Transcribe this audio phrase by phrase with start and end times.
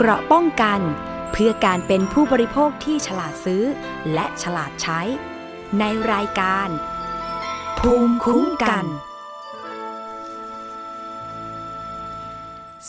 [0.00, 0.80] เกราะป้องกัน
[1.32, 3.62] เพื่อการเป็นผู้บริโภคที่ฉลาดซื้อ
[4.12, 5.00] และฉลาดใช้
[5.78, 6.68] ในรายการ
[7.78, 8.86] ภูมิคุ้มกัน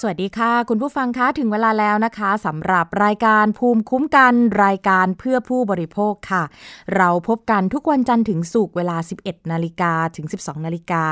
[0.01, 4.33] สวัสดีค่ะ คุณผู้ฟังคะถึงเวลาแล้วนะคะสำหรับรายการภูมิคุ้มกัน
[4.63, 6.43] รายการเพื่อผู้บริโภคค่ะ
[6.95, 11.03] เราพบกันทุกวันจันทร์ถึงศุกร์เวลา 11 นาฬิกาถึง 12 นาฬิกา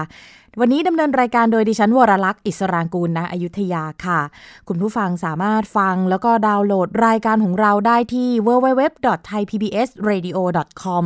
[0.60, 4.20] วันนี้ดำเนินรายการโดยดิฉันวรลักษ์อิสรางกูลณอยุธยาค่ะ
[4.68, 11.04] คุณผู้ฟังสามารถฟังแล้วก็ดาวน์โหลดรายการของเราได้ที่ www.thaipbsradio.com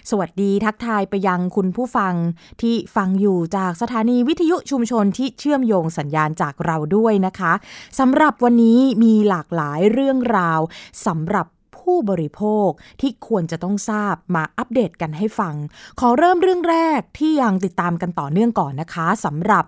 [0.10, 2.14] สวัสดีทักทายไปยังคุณผู้ฟัง
[2.62, 7.54] ที่ฟังอยู่จากสถานีวิทยุชุมชนที่เชื่อมโยงสัญญาณจากเราด้วยนะคะ
[8.00, 10.60] สำหรับวันนี้มีหลากหลายเรื่องราว
[11.06, 11.48] สำหรับ
[11.78, 12.70] ผู้บริโภค
[13.02, 15.56] ที่ควรจะต้องทราบมาอัปเดตกันให้ฟัง
[16.00, 19.64] ขอเริ่มเรื่องแรกที่ยังติดตามกันต่อเนื่องก่อนนะคะสำหรับ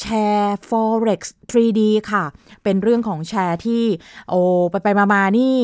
[0.00, 1.20] แชร์ forex
[1.50, 2.24] 3D ค่ะ
[2.64, 3.84] เป็นเรื่องของแชร์ที่
[4.28, 5.56] โอ้ไปไปมามานี่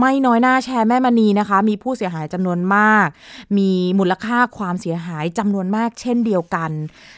[0.00, 3.08] ไม่น้อยหน้าแชร์แม่มณีนะคะ มีผู้เสียหายจำนวนมาก
[3.56, 6.70] มีมูลค่าความเสียหายจำนวนมากเช่นเดียวกัน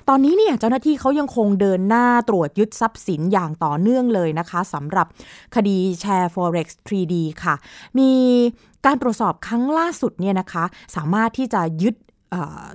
[0.08, 5.06] ตอนนี้เนี่ยเจ้าหน้าที่เขายังคงเดินหน้าตรวจยึดทรัพย์สินอย่างต่อเนื่องเลยนะคะสำหรับ
[5.54, 7.54] คดีแชร์ forex 3D ค่ะ
[7.98, 8.10] มี
[8.86, 10.64] การตรวจสอบครั้งล่าสุดเนี่ยนะคะ
[10.96, 11.94] สามารถที่จะยึด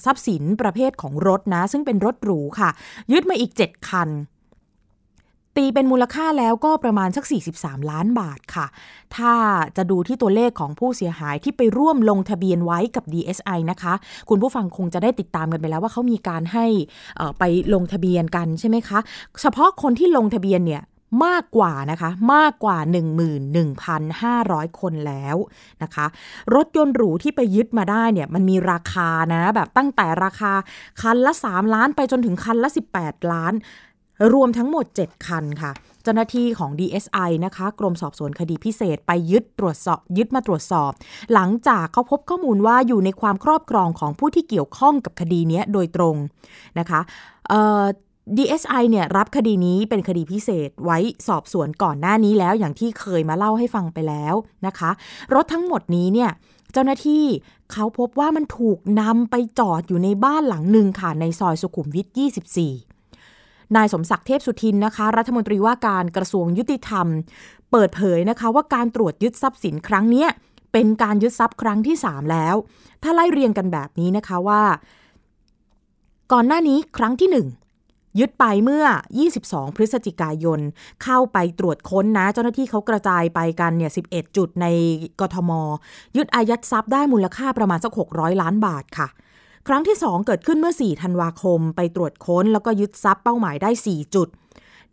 [0.05, 2.69] ทรัพย์สินประเภทของรถนะ ซึ่งเป็นรถหรูค่ะ
[3.11, 4.09] ยึดมาอีก 7 คัน
[5.57, 7.25] ตีเป็นมูลค่าแล้วก็ประมาณสัก
[7.57, 8.65] 43 ล้านบาทค่ะ
[9.15, 9.33] ถ้า
[9.77, 13.93] จะดูที่ตัวเลขของผู้เสียหายที่ไปร่วมลงทะเบียนไว้กับ DSI นะคะ
[14.29, 16.65] คุณผู้ฟังคงจะได้ติดตามกันไปแล้วว่าเขามีการให้
[17.39, 17.43] ไป
[17.73, 18.99] ลงทะเบียนกันใช่ไหมคะ
[19.41, 20.81] เฉพาะคนที่ลงทะเบียนเนี่ย
[21.25, 22.77] มากกว่านะคะมากกว่า
[23.59, 25.35] 11,500 คนแล้ว
[25.83, 26.05] นะคะ
[26.55, 30.53] รถยนต์หรูที่ไปยึดมาได้เนี่ยมันมีราคานะแบบตั้งแต่ราคา
[31.01, 33.53] คันละ 3 ล้านไปจนถึงคันละ 18 ล้าน
[34.33, 35.71] รวมทั้งหมด 7 คันค่ะ
[36.03, 40.91] เจ้าหน้าที่ของ DSI นะคะ กรมสอบสวนคดีพิเศษไปยึดตรวจสอบยึดมาตรวจสอบ
[41.33, 46.15] หลังจากเขาพบข้อมูลว่าอยู่ในความครอบครองของผู้ที่เกี่ยวข้องกับคดีนี้โดยตรง
[46.79, 46.99] นะคะ
[48.37, 50.97] DSI เนี่ยรับคดีนี้เป็นคดีพิเศษไว้
[51.27, 54.35] สอบสวนก่อนหน้านี้แล้วอย่างที่เคยมาเล่าให้ฟังไปแล้ว
[54.65, 54.91] นะคะ
[55.33, 56.29] รถทั้งหมดนี้เนี่ย
[56.73, 57.25] เจ้าหน้าที่
[57.71, 62.07] เขาพบว่ามันถูกนำไปจอดอยู่ในบ้านหลังหนึ่งค่ะในซอยสุขุมวิท
[62.91, 67.07] 24 นายสมศักดิ์เทพสุทินนะคะ รัฐมนตรีว่าการกระทรวงยุติธรรม
[67.71, 70.25] เปิดเผยนะคะว่าการตรวจยึดทรัพย์สินครั้งนี้
[70.73, 72.55] เป็นการยึดทรัพย์ครั้งที่ 3 แล้ว
[73.03, 74.61] ถ้าไล่เรียงกันแบบนี้นะคะว่า
[76.31, 77.58] ก่อนหน้านี้ครั้งที่1
[78.19, 78.85] ยึดไปเมื่อ
[79.31, 80.59] 22 พฤศจิกายน
[81.03, 84.65] เข้าไปตรวจค้นนะ เจ้าหน้าที่เขากระจายไปกันเนี่ย 11 จุดใน
[85.19, 85.51] กทม
[86.17, 89.07] ยึดอายัดทรัพย์ได้มูลค่าประมาณสัก 600 ล้านบาทค่ะ
[89.67, 94.27] ครั้งที่ 2 เกิดขึ้นเมื่อ 4 ธันวาคม ไปตรวจค้นแล้วก็ยึดทรัพย์เป้าหมายได้ 4 จุด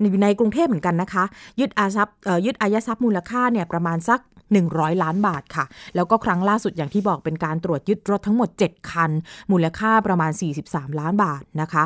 [0.01, 1.25] อยู่ในกรุงเทพเหมือนกันนะคะ
[1.61, 4.21] ยึดอาทรัพย์ยึดอายัดทรัพย์มูลค่าเนี่ยประมาณสัก
[4.63, 5.65] 100 ล้านบาทค่ะ
[5.95, 9.11] แล้วก็ครั้งล่าสุดอย่างที่บอกเป็นการตรวจยึดรถทั้งหมด 7 คัน
[9.53, 10.33] มูลค่าประมาณ
[10.65, 11.85] 43 ล้านบาทนะคะ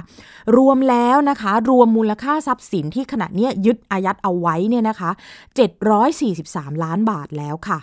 [0.57, 5.11] รวมแล้วนะคะ รวมมูลค่าทรัพย์สินที่ขณะนี้ยึดอายัดเอาไว้เนี่ยนะคะ
[5.97, 7.79] 743 ล้านบาทแล้วค่ะ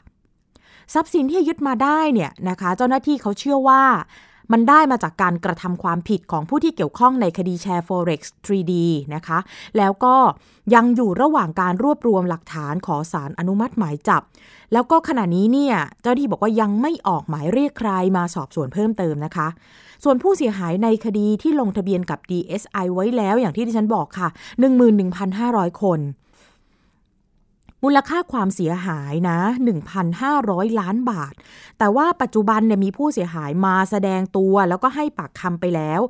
[0.93, 3.83] ทรัพย์สินที่ยึดมาได้เนี่ยนะคะ เจ้าหน้าที่เขาเชื่อว่า
[4.51, 8.73] มันได้มาจากการกระทำความผิดของผู้ที่เกี่ยวข้องในคดีแชร์ Forex 3D
[9.15, 9.39] นะคะ
[9.77, 10.15] แล้วก็
[10.75, 14.21] ยังอยู่ระหว่างการรวบรวมหลักฐานขอสารอนุมัติหมายจับ
[14.73, 19.47] แล้วก็ขณะนี้เนี่ยเจ้าที่บอกว่ายังไม่ออกหมายเรียกใครมาสอบสวนเพิ่มเติมนะคะ
[20.03, 24.29] ส่วนผู้เสียหายในคดีที่ลงทะเบียนกับ DSI ไว้แล้วอย่างที่ที่ฉันบอกค่ะ
[25.05, 25.99] 11,500 คน
[27.83, 29.39] มูลค่าความเสียหายนะ
[30.09, 31.33] 1,500 ล้านบาท
[31.79, 36.01] แต่ว่าปัจจุบันเนี่ยมีผู้เสียหายมาแสดงตัว แล้วก็ให้ปากคำไปแล้ว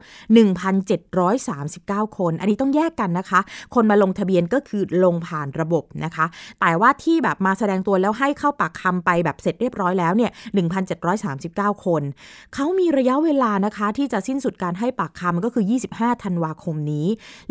[1.43, 3.39] 1,739 คน อันนี้ต้องแยกกันนะคะ
[3.75, 6.25] คนมาลงทะเบียนก็คือลงผ่านระบบนะคะ
[6.61, 10.31] แต่ว่าที่แบบมาแสดงตัวแล้วให้เข้าปากคำไปแบบเสร็จเรียบร้อยแล้วเนี่ย
[11.07, 12.01] 1,739 คน
[12.53, 17.07] เขามีระยะเวลานะคะที่จะสิ้นสุดการให้ปากคำก็คือ 25 ธันวาคมนี้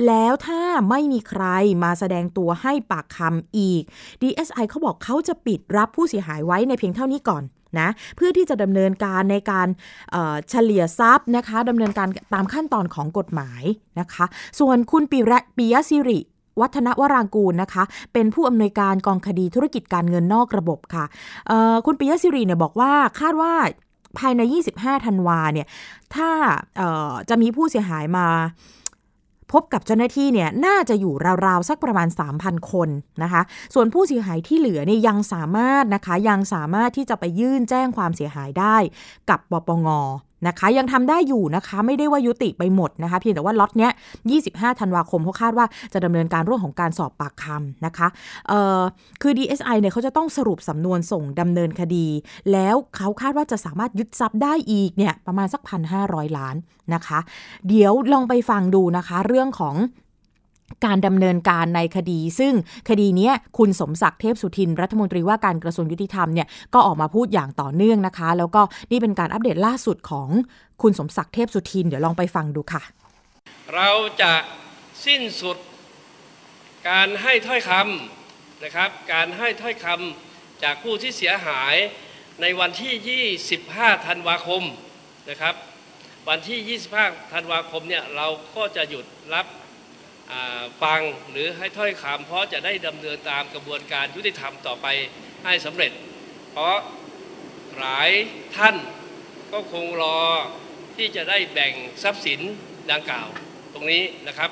[0.06, 0.60] แล้วถ้า
[0.90, 1.44] ไม่มีใคร
[1.84, 3.84] มาแสดงตัวให้ปากคำอีก
[4.22, 7.42] DSI เขาบอกเขาจะปิดรับผู้เสียหายไว้ในเพียงเท่านี้ก่อน
[7.80, 9.68] นะเพื่อที่จะดำเนินการในการ
[10.50, 13.62] เฉลี่ยทรัพย์นะคะดำเนินการตามขั้นตอนของกฎหมาย
[14.00, 14.24] นะคะ
[14.60, 16.20] ส่วนคุณปีระปียสิริ
[16.60, 17.82] วัฒนวรางกูลนะคะ
[18.12, 21.04] เป็นผู้อำนวยการกองคดีธุรกิจการเงินนอกระบบค่ะ
[21.86, 23.52] คุณปิยสิริเนี่ยบอกว่าคาดว่า
[24.18, 24.40] ภายใน
[24.74, 25.66] 25 ธันวาเนี่ย
[26.14, 26.30] ถ้า
[27.28, 28.26] จะมีผู้เสียหายมา
[29.52, 31.14] พบกับเจ้าหน้าที่เนี่ยน่าจะอยู่
[31.46, 32.08] ราวๆสักประมาณ
[32.38, 32.88] 3,000 คน
[33.22, 33.42] นะคะ
[33.74, 38.76] ส่วนผู้เสียหายที่เหลือเนี่ยยังสามารถนะคะยังสามารถที่จะไปยื่นแจ้งความเสียหายได้
[39.30, 39.88] กับปปง
[40.46, 43.92] นะคะ ยังทำได้อยู่นะคะ ไม่ได้ว่ายุติไปหมดนะคะ เพียงแต่ว่าล็อตเนี้ย
[44.34, 48.08] 25 ธันวาคมเขาคาดว่าจะดำเนินการเรื่องของการสอบปากคำนะคะ
[48.48, 48.80] เอ่อ
[49.22, 52.06] คือ DSI เนี่ยเขาจะต้องสรุปสำนวนส่งดำเนินคดี
[52.52, 56.02] แล้วเขาคาดว่าจะสามารถยึดทรัพย์ได้อีกเนี่ยประมาณสักพันห้า
[56.38, 56.56] ล้าน
[56.94, 57.18] นะคะ
[57.68, 59.74] เดี๋ยวลองไปฟังดูนะคะ เรื่องของ
[60.84, 62.54] การดำเนินการในคดี ซึ่ง
[62.88, 70.28] คดีนี้คุณสมศักดิ์เทพสุทิน รัฐมนตรีว่าการกระทรวงยุติธรรมเนี่ยก็ออกมาพูดอย่างต่อเนื่องนะคะ แล้วก็นี่เป็นการอัปเดตล่าสุดของ
[70.82, 72.82] คุณสมศักดิ์เทพสุทิน เดี๋ยวลองไปฟังดูค่ะ
[73.74, 73.90] เรา
[74.20, 74.32] จะ
[75.06, 75.56] สิ้นสุด
[76.90, 81.74] การให้ถ้อยคำนะครับ การให้ถ้อยคำจากผู้ที่เสียหาย
[82.40, 84.62] ในวันที่ 25 ธันวาคม
[85.30, 85.54] นะครับ
[86.28, 88.26] วันที่ 25 ธันวาคมเนี่ยเรา
[88.56, 89.46] ก็จะหยุดรับ
[90.82, 91.00] ฟัง
[91.30, 94.86] หรือให้ถ้อยคำเพราะจะได้ดำเนินตามกระบวนการยุติธรรมต่อไป
[95.44, 95.92] ให้สำเร็จ
[96.52, 96.76] เพราะ
[97.78, 98.10] หลาย
[98.56, 98.76] ท่าน
[99.52, 100.20] ก็คงรอ
[100.96, 102.40] ที่จะได้แบ่งทรัพย์สิน
[102.92, 103.28] ดังกล่าว
[103.74, 104.50] ตรงนี้นะครับ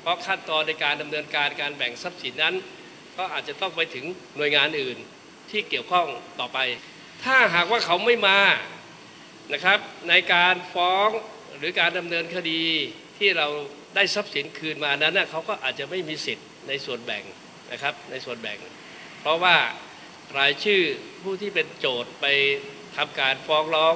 [0.00, 2.54] เพราะขั้นตอนในการดำเนินการการแบ่งทรัพย์สินนั้น
[3.16, 4.04] ก็อาจจะต้องไปถึง
[4.36, 4.98] หน่วยงานอื่น
[5.50, 6.06] ที่เกี่ยวข้อง
[6.40, 6.58] ต่อไป
[7.24, 8.38] ถ้าหากว่าเขาไม่มา
[9.52, 9.78] นะครับ
[10.08, 11.08] ในการฟ้อง
[11.58, 12.62] หรือการดำเนินคดี
[13.18, 13.48] ที่เรา
[13.94, 17.24] ได้ทรัพย์สินคืนมานั้นนะเขาก็อาจจะไม่มีสิทธิ์ในส่วนแบ่ง
[17.72, 18.58] นะครับในส่วนแบ่ง
[19.20, 19.56] เพราะว่า
[20.38, 20.82] รายชื่อ
[21.22, 22.26] ผู้ที่เป็นโจทย์ไป
[22.96, 23.94] ทำการฟ้องร้อง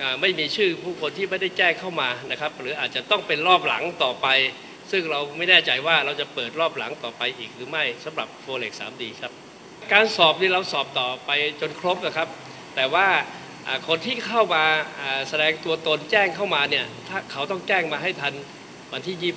[0.00, 4.28] อไม่มีชื่อผู้คนที่ไม่ได้แจ้งเข้ามานะครับ หรืออาจจะต้องเป็นรอบหลังต่อไป
[4.90, 9.32] ซึ่งเราไม่แน่ใจว่าเราจะเปิดรอบหลังต่อไปอีกหรือไม่สำหรับโฟเล็กสามดีครับ
[9.92, 11.30] การสอบนี่เราสอบต่อไป
[11.60, 12.28] จนครบนะครับ
[12.76, 13.06] แต่ว่า
[13.88, 14.64] คนที่เข้ามา
[15.28, 18.34] แสดงตัวตนแจ้งเข้ามาเนี่ยถ้าเขาต้องแจ้งมาให้ทัน
[18.92, 19.32] วันที่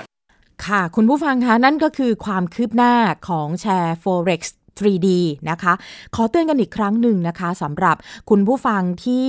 [0.00, 2.94] 25 ค่ะ คุณผู้ฟังคะนั่นก็คือความคืบหน้า
[3.28, 4.40] ของแชร์ Forex
[4.78, 5.08] 3D
[5.50, 5.72] นะคะ
[6.14, 7.96] ขอเตือนกันอีกครั้งหนึ่งนะคะสำหรับ
[8.30, 9.28] คุณผู้ฟังที่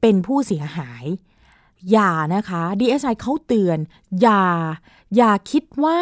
[0.00, 1.04] เป็นผู้เสียหาย
[1.92, 3.78] อย่านะคะ DSI เขาเตือน
[4.20, 4.44] อย่า
[5.16, 6.00] อย่าคิดว่า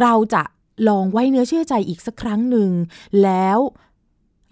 [0.00, 0.42] เราจะ
[0.88, 2.70] ลองไว้เนื้อเชื่อใจอีกสักครั้งหนึ่ง
[3.22, 3.58] แล้ว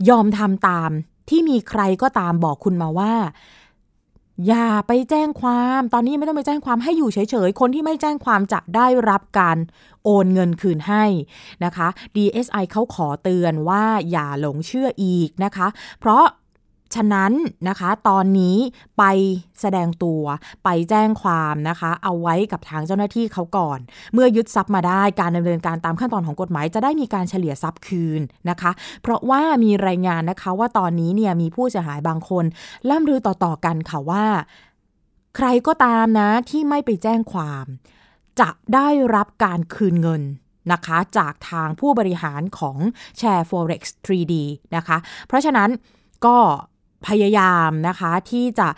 [0.09, 0.91] ยอมทำตาม
[1.29, 3.15] ที่มีใครก็ตามบอกคุณมาว่า
[4.49, 9.58] อย่าไปแจ้งความ ตอนนี้ไม่ต้องไปแจ้งความให้อยู่เฉยๆ คนที่ไม่แจ้งความจะได้รับการ
[10.05, 11.05] โอนเงินคืนให้
[11.64, 15.69] นะคะ DSI เขาขอเตือนว่าอย่าหลงเชื่ออีกนะคะ
[16.00, 16.25] เพราะ
[16.94, 17.33] ฉะนั้น
[17.69, 18.56] นะคะ ตอนนี้
[18.99, 19.05] ไป
[19.61, 20.23] แสดงตัว
[20.65, 23.79] ไปแจ้งความนะคะ เอาไว้กับทางเจ้าหน้าที่เขาก่อน
[24.15, 28.71] เมื่อยึดทรัพย์มาได้การดำเนินการตามขั้นตอนของกฎหมาย จะได้มีการเฉลี่ยทรัพย์คืนนะคะ
[29.03, 32.44] เพราะว่ามีรายงานนะคะว่าตอนนี้เนี่ยมีผู้เสียหายบางคน
[32.91, 34.25] ล่ำลือต่อๆกันค่ะว่า
[35.37, 37.65] ใครก็ตามนะที่ไม่ไปแจ้งความ
[38.41, 40.23] จะได้รับการคืนเงิน
[40.73, 42.79] นะคะจากทางผู้บริหารของ
[43.21, 44.35] Share Forex 3D
[44.77, 44.97] นะคะ
[45.27, 45.71] เพราะฉะนั้น
[46.27, 46.39] ก็
[47.09, 48.69] พยายามนะคะที่จะ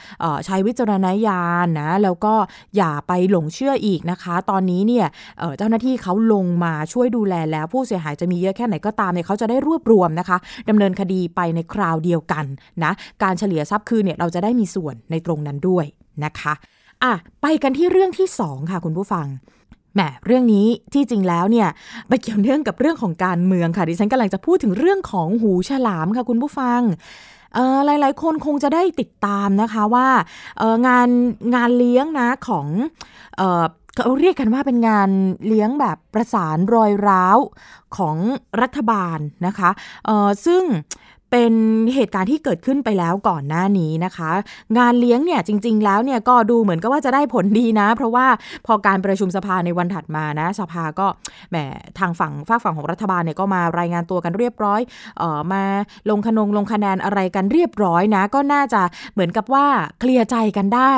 [0.47, 2.35] ใช้วิจารณญาณนะแล้วก็
[2.77, 5.07] อย่าไปหลงเชื่ออีกนะคะ ตอนนี้เนี่ย
[5.59, 10.39] เจ้าหน้าที่เขาลงมาช่วยดูแลแล้วผู้เสียหายจะมีเยอะแค่ไหนก็ตามเนี่ยเขาจะได้รวบรวมนะคะ
[10.69, 12.45] ดำเนินคดีไปในคราวเดียวกัน
[12.85, 12.93] นะ
[13.23, 15.85] การเฉลี่ยทรัพย์คืนเนี่ยเราจะได้มีส่วนในตรงนั้นด้วย
[16.25, 16.55] นะคะ
[17.03, 17.13] อะ
[17.43, 19.27] ไปกันที่เรื่องที่ 2 ค่ะคุณผู้ฟัง
[19.95, 21.69] แหมเรื่องนี้ที่จริงแล้วเนี่ย
[22.09, 26.81] ไปเกี่ยวเนื่องกับเรื่องของการเมืองค่ะดิฉันกำลังจะพูดถึงเรื่องของหูฉลามค่ะคุณผู้ฟัง
[27.87, 30.09] หลายๆ คนคงจะได้ติดตามนะคะว่า
[30.87, 31.09] งาน
[31.55, 32.67] งานเลี้ยงนะของ
[33.97, 35.11] เขาเรียกกันว่าเป็นงาน
[35.47, 37.39] เลี้ยงแบบประสานรอยร้าว
[37.97, 38.17] ของ
[38.63, 39.71] รัฐบาลนะคะ
[40.47, 40.63] ซึ่ง
[41.37, 41.57] เป็น
[41.95, 44.31] เหตุการณ์ที่เกิดขึ้นไปแล้วก่อนหน้านี้นะคะ
[44.79, 48.27] งานเลี้ยงเนี่ยจริง ๆ แล้วเนี่ยก็ดูเหมือนกับว่าจะได้ผลดีนะ เพราะว่า
[48.67, 51.07] พอการประชุมสภาในวันถัดมานะ สภาก็
[51.51, 51.57] แหม
[51.99, 54.81] ทางฝั่งฝากฝั่งของรัฐบาลเนี่ยก็มารายงานตัวกันเรียบร้อย
[55.19, 55.65] เอ่อมา
[56.11, 59.67] ลงคนงลงคะแนนอะไรกันเรียบร้อยนะ ก็น่าจะเหมือนกับว่า
[60.01, 60.95] เคลียร์ใจกันได้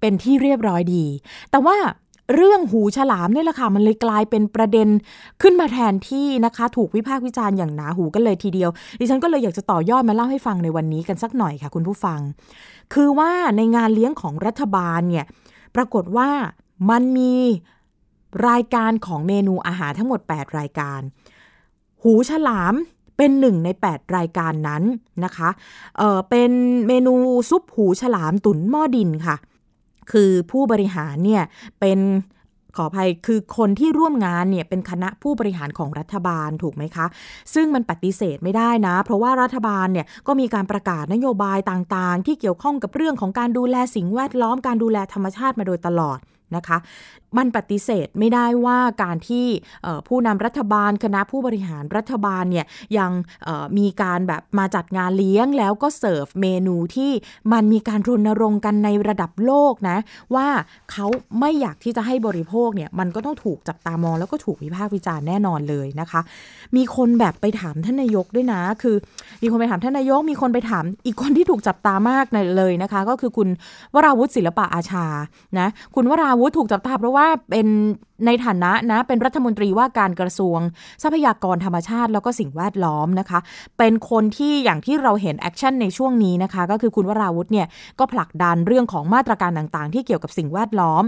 [0.00, 1.04] เป็นที่เรียบร้อยดี
[1.50, 1.76] แต่ว่า
[2.34, 4.88] เรื่องหูฉลามนี่แหละค่ะมันเลยกลายเป็นประเด็น
[5.42, 8.70] ขึ้นมาแทนที่นะคะ ถูกวิพากษ์วิจารณ์อย่างหนาหูกันเลยทีเดียว
[9.00, 12.20] ดิฉันก็เลยอยากจะต่อยอดมาเล่าให้ฟังในวันนี้กันสักหน่อยค่ะคุณผู้ฟัง
[12.94, 15.24] คือว่าในงานเลี้ยงของรัฐบาลเนี่ย
[15.76, 16.30] ปรากฏว่า
[16.90, 17.34] มันมี
[18.48, 21.00] รายการของเมนูอาหารทั้งหมด 8 รายการ
[22.02, 22.74] หูฉลาม
[23.16, 24.82] เป็นหนึ่งใน 8 รายการนั้น
[25.24, 25.48] นะคะ
[25.98, 26.50] เเป็น
[26.88, 27.14] เมนู
[27.50, 29.36] ซุปหูฉลามตุ๋นหม้อดินค่ะ
[30.12, 31.42] คือผู้บริหารเนี่ย
[31.80, 32.00] เป็น
[32.76, 37.06] ขออภัยคือคนที่ร่วมงานเนี่ยเป็นคณะผู้บริหารของรัฐบาลถูกไหมคะ
[37.54, 46.18] ซึ่งมันปฏิเสธไม่ได้นะ เพราะว่ารัฐบาลเนี่ยก็มีการประกาศนโยบายต่างๆ ที่เกี่ยวข้องกับเรื่องของการดูแลสิ่งแวดล้อมการดูแลธรรมชาติมาโดยตลอด
[46.56, 46.78] นะคะ
[47.36, 49.46] มันปฏิเสธไม่ได้ว่าการที่
[50.08, 52.66] ผู้นำรัฐบาล คณะผู้บริหารรัฐบาลเนี่ย
[52.98, 53.10] ยัง
[53.78, 57.12] มีการแบบมาจัดงานเลี้ยงแล้วก็เสิร์ฟเมนูที่
[57.52, 59.96] มันมีการรณรงค์กันในระดับโลกนะ
[60.34, 60.46] ว่า
[60.92, 61.06] เขา
[61.40, 66.20] ไม่อยากที่จะให้บริโภคเนี่ยมันก็ต้องถูกจับตามองแล้วก็ถูกวิพากษ์วิจารณ์แน่นอนเลยนะคะ
[66.76, 68.96] มีคนแบบไปถามท่านนายกด้วยนะ คือ
[69.42, 73.48] มีคนไปถามท่านนายก มีคนไปถามอีกคนที่ถูกจับตามากเลยนะคะ ก็คือคุณ
[73.94, 75.06] วราวุฒิศิลปะอาชา
[75.58, 77.66] นะคุณวราวุฒิถูกจับตาเพราะว่าว่าเป็น
[78.26, 80.58] ในฐานะนะเป็นรัฐมนตรีว่าการกระทรวง
[81.02, 83.40] ทรัพยากรธรรมชาติแล้วก็สิ่งแวดล้อมนะคะ
[83.78, 87.66] เป็นคนที่อย่างที่เราเห็น action ในช่วงนี้นะคะ ก็คือคุณวราวุธเนี่ย
[87.98, 91.02] ก็ผลักดันเรื่องของมาตรการต่างๆ ที่เกี่ยวกับสิ่งแวดล้อม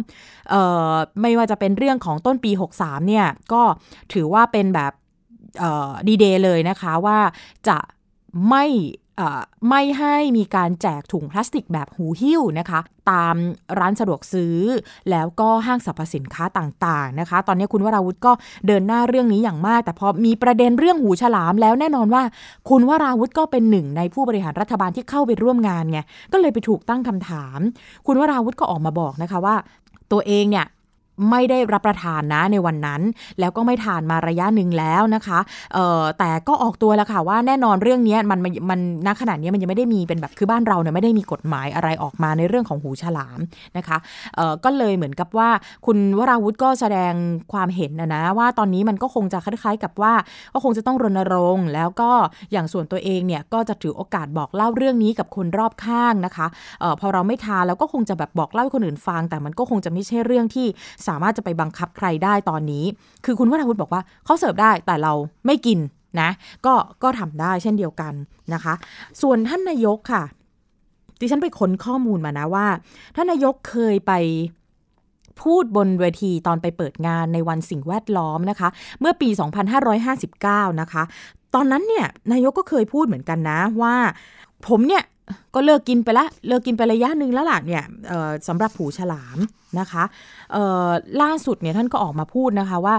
[0.52, 0.54] อ
[0.90, 2.50] อไม่ว่าจะเป็นเรื่องของต้นปี
[2.80, 3.62] 63เนี่ยก็
[4.12, 4.92] ถือว่าเป็นแบบ
[6.08, 7.18] ดีเดย์เลยนะคะว่า
[7.68, 7.78] จะ
[8.48, 8.64] ไม่
[9.68, 13.36] ไม่ให้มีการแจกถุงพลาสติกแบบหูหิ้วนะคะ ตาม
[13.78, 14.58] ร้านสะดวกซื้อ
[15.10, 18.32] แล้วก็ห้างสรรพสินค้าต่างๆนะคะ ตอนนี้คุณวราวุธก็
[18.66, 22.22] เดินหน้าเรื่องนี้อย่างมาก แต่พอมีประเด็นเรื่องหูฉลามแล้วแน่นอนว่า
[22.68, 26.00] คุณวราวุธก็เป็นหนึ่ง ในผู้บริหารรัฐบาลที่เข้าไปร่วมงานไง
[26.32, 27.58] ก็เลยไปถูกตั้งคำถาม
[28.06, 29.56] คุณวราวุธก็ออกมาบอกนะคะว่า
[30.12, 30.66] ตัวเองเนี่ย
[31.30, 33.02] ไม่ได้รับประทานนะในวันนั้น
[33.40, 35.38] แล้วก็ไม่ทานมาระยะหนึ่งแล้วนะคะ
[35.74, 43.38] เอ่อแต่ก็ออกตัวแล้วค่ะว่าแน่นอนเรื่องนี้มันมันณขณะนี้มันยังไม่ได้มีเป็นแบบคือบ้านเราเนี่ยไม่ได้มีกฎหมายอะไรออกมาในเรื่องของหูฉลาม
[43.76, 43.96] นะคะ
[44.36, 45.48] เอ่อก็เลยเหมือนกับว่า
[45.86, 47.12] คุณวราวุธก็แสดง
[47.52, 50.12] ความเห็นนะนะว่าตอนนี้มันก็คงจะคล้ายๆ กับว่า
[50.54, 52.10] ก็คงจะต้องรณรงค์ แล้วก็
[52.52, 56.46] อย่างส่วนตัวเองเนี่ยก็จะถือโอกาสบอกเล่าเรื่องนี้กับคนรอบข้างนะคะ
[56.80, 60.66] เอ่อพอเราไม่ทานแล้วก็คงจะแบบบอกเล่าให้คนอื่นฟัง แต่มันก็คงจะไม่ใช่เรื่องที่
[61.08, 62.84] สามารถจะไปบังคับใครได้ตอนนี้
[63.24, 65.12] คือคุณวัฒวุฒิบอกว่าเขาเสิร์ฟได้แต่เรา
[65.46, 65.78] ไม่กิน
[66.20, 66.30] นะ
[66.66, 68.12] ก็ก็ทำได้เช่นเดียวกัน
[68.54, 68.74] นะคะ
[69.22, 70.24] ส่วนท่านนายกค่ะ
[71.20, 72.66] ดิฉันไปค้นข้อมูลมานะว่า
[73.16, 74.12] ท่านนายกเคยไป
[75.42, 78.68] พูดบนเวทีตอนไปเปิดงานในวันสิ่งแวดล้อมนะคะ
[79.00, 79.28] เมื่อปี
[79.84, 81.02] 2559 นะคะ
[81.54, 83.94] ตอนนั้นเนี่ยนายกก็เคยพูดเหมือนกันนะว่า
[84.68, 85.02] ผมเนี่ย
[85.54, 87.84] ก็เลิกกินไปละ เลิกกินไประยะหนึ่งแล้วล่ะเนี่ย
[88.48, 89.38] สำหรับผูฉลาม
[89.78, 90.04] นะคะ
[91.22, 92.96] ล่าสุดเนี่ยท่านก็ออกมาพูดนะคะว่า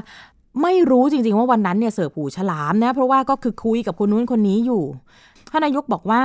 [0.61, 4.83] ไม่รู้จริงๆว่าวันนั้นเนี่ยเสิร์ฟผูฉลามนะเพราะว่าก็คือคุยกับคนนู้นคนนี้อยู่
[5.51, 6.24] ท่านนายกบอกว่า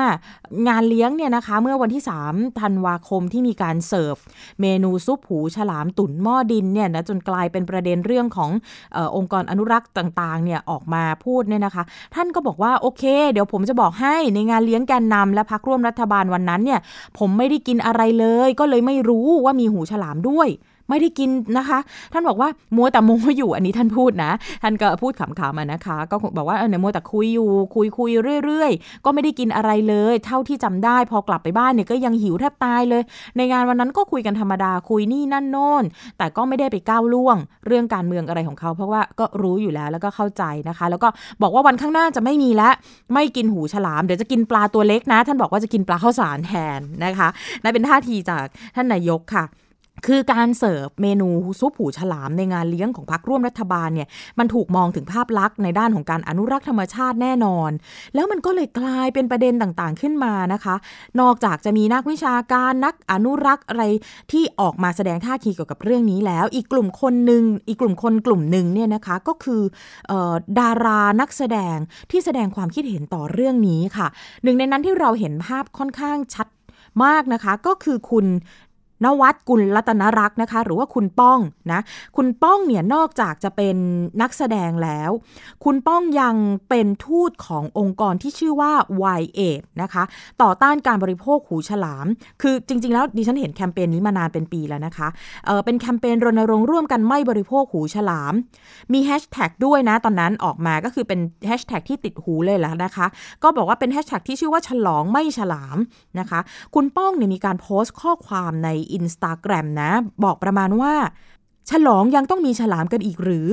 [0.69, 4.17] งานเลี้ยงเนี่ยนะคะ เมื่อวันที่3ธันวาคมที่มีการเสิร์ฟ
[4.61, 8.51] เมนูซุปหูฉลามตุ๋นหม้อดินเนี่ยนะจนกลายเป็นประเด็นเรื่องของ
[8.97, 13.03] อองค์กรอนุรักษ์ต่างๆเนี่ยออกมาพูดเนี่ยนะคะ ท่านก็บอกว่าโอเค
[13.33, 16.81] เดี๋ยวผมจะบอกให้ในงานเลี้ยงแกนนำและพักร่วมรัฐบาลวันนั้นเนี่ย
[17.19, 20.49] ผมไม่ได้กินอะไรเลย ก็เลยไม่รู้ว่ามีหูฉลามด้วย
[20.89, 21.79] ไม่ได้กินนะคะ
[22.13, 28.11] ท่านบอกว่ามัวแต่โมอยู่อันนี้ท่านพูดนะ ท่านก็พูดขำๆมานะคะ ก็บอกว่าเออเนี่ยมัวแต่คุยอยู่คุยคุย
[28.45, 33.03] เรื่อย ๆ ก็ไม่ได้กินอะไรเลย เท่าที่จำได้ พอกลับไปบ้านเนี่ยก็ยังหิวแทบตายเลย
[33.37, 35.85] ในงานวันนั้นก็คุยกันธรรมดาคุยนี่นั่นโน่น
[36.19, 41.09] แต่ก็ไม่ได้ไปก้าวล่วง เรื่องการเมืองอะไรของเขา เพราะว่าก็รู้อยู่แล้วแล้วก็เข้าใจนะคะ แล้วก็
[41.43, 42.73] บอกว่าวันข้างหน้าจะไม่มีแล้ว
[43.15, 47.29] ไม่กินหูฉลามเดี๋ยวจะกินปลาตัวเล็กนะ ท่านบอกว่าจะกินปลาข้าวสารแทนนะคะ
[47.63, 48.45] นั่นเป็นท่าทีจาก
[48.77, 49.45] ท่านนายกค่ะ
[50.07, 51.29] คือการเสิร์ฟเมนู
[51.61, 57.71] ซุปหูฉลามในงานเลี้ยงของพรรคร่วมรัฐบาลเนี่ยมันถูกมองถึงภาพลักษณ์ในด้านของการอนุรักษ์ธรรมชาติแน่นอน
[58.15, 60.75] แล้วมันก็เลยกลายเป็นประเด็นต่างๆขึ้นมานะคะ
[61.21, 63.85] นอกจากจะมีนักวิชาการนักอนุรักษ์อะไร
[64.33, 69.63] ที่ออกมาแสดงท่าทีเกี่ยวกับเรื่องนี้แล้ว อีกกลุ่มคนหนึ่งอีกกลุ่มคนกลุ่มหนึ่งเนี่ยนะคะก็คือ
[70.11, 70.13] อ
[70.59, 71.77] ดารานักแสดง
[72.11, 74.07] ที่แสดงความคิดเห็นต่อเรื่องนี้ค่ะ
[74.43, 76.49] หนึ่งในนั้นที่เราเห็นภาพค่อนข้างชัด
[77.05, 78.27] มากนะคะก็คือคุณ
[79.05, 81.39] นวัดกุลรัตนรักษ์นะคะ หรือว่าคุณป้อง
[81.73, 81.81] นะ
[82.17, 83.77] คุณป้องเนี่ยนอกจากจะเป็น
[84.23, 85.11] นักแสดงแล้ว
[85.65, 86.37] คุณป้องยัง
[86.69, 88.73] เป็นทูตขององค์กรที่ชื่อว่า
[89.21, 89.41] y อ
[89.83, 90.03] นะคะ
[90.43, 92.07] ต่อต้านการบริโภคหูฉลาม
[92.43, 95.09] คือจริง ๆ แล้วดิฉันเห็นแคมเปญนี้มานานเป็นปีแล้วนะคะ
[95.47, 98.33] เออเป็นแคมเปญรณรงค์ร่วมกันไม่บริโภคหูฉลาม
[98.93, 103.07] มีแฮชแท็กด้วยนะตอนนั้นออกมาก็คือเป็นแฮชแท็กที่ติดหูเลยแล้วนะคะ
[103.43, 105.77] ก็บอกว่าเป็นแฮชแท็กที่ชื่อว่าฉลองไม่ฉลาม
[106.19, 106.41] นะคะ
[106.75, 109.91] คุณป้องเนี่ยมีการโพสต์ข้อความในอินสตาแกรมนะ
[110.25, 110.95] บอกประมาณว่า
[111.71, 113.51] ฉลองยังต้องมีฉลามกันอีกหรือ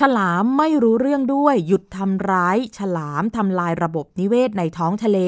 [0.00, 5.18] ฉลามไม่รู้เรื่องด้วย หยุดทำร้าย ฉลามทำลายระบบนิเวศในท้องทะเล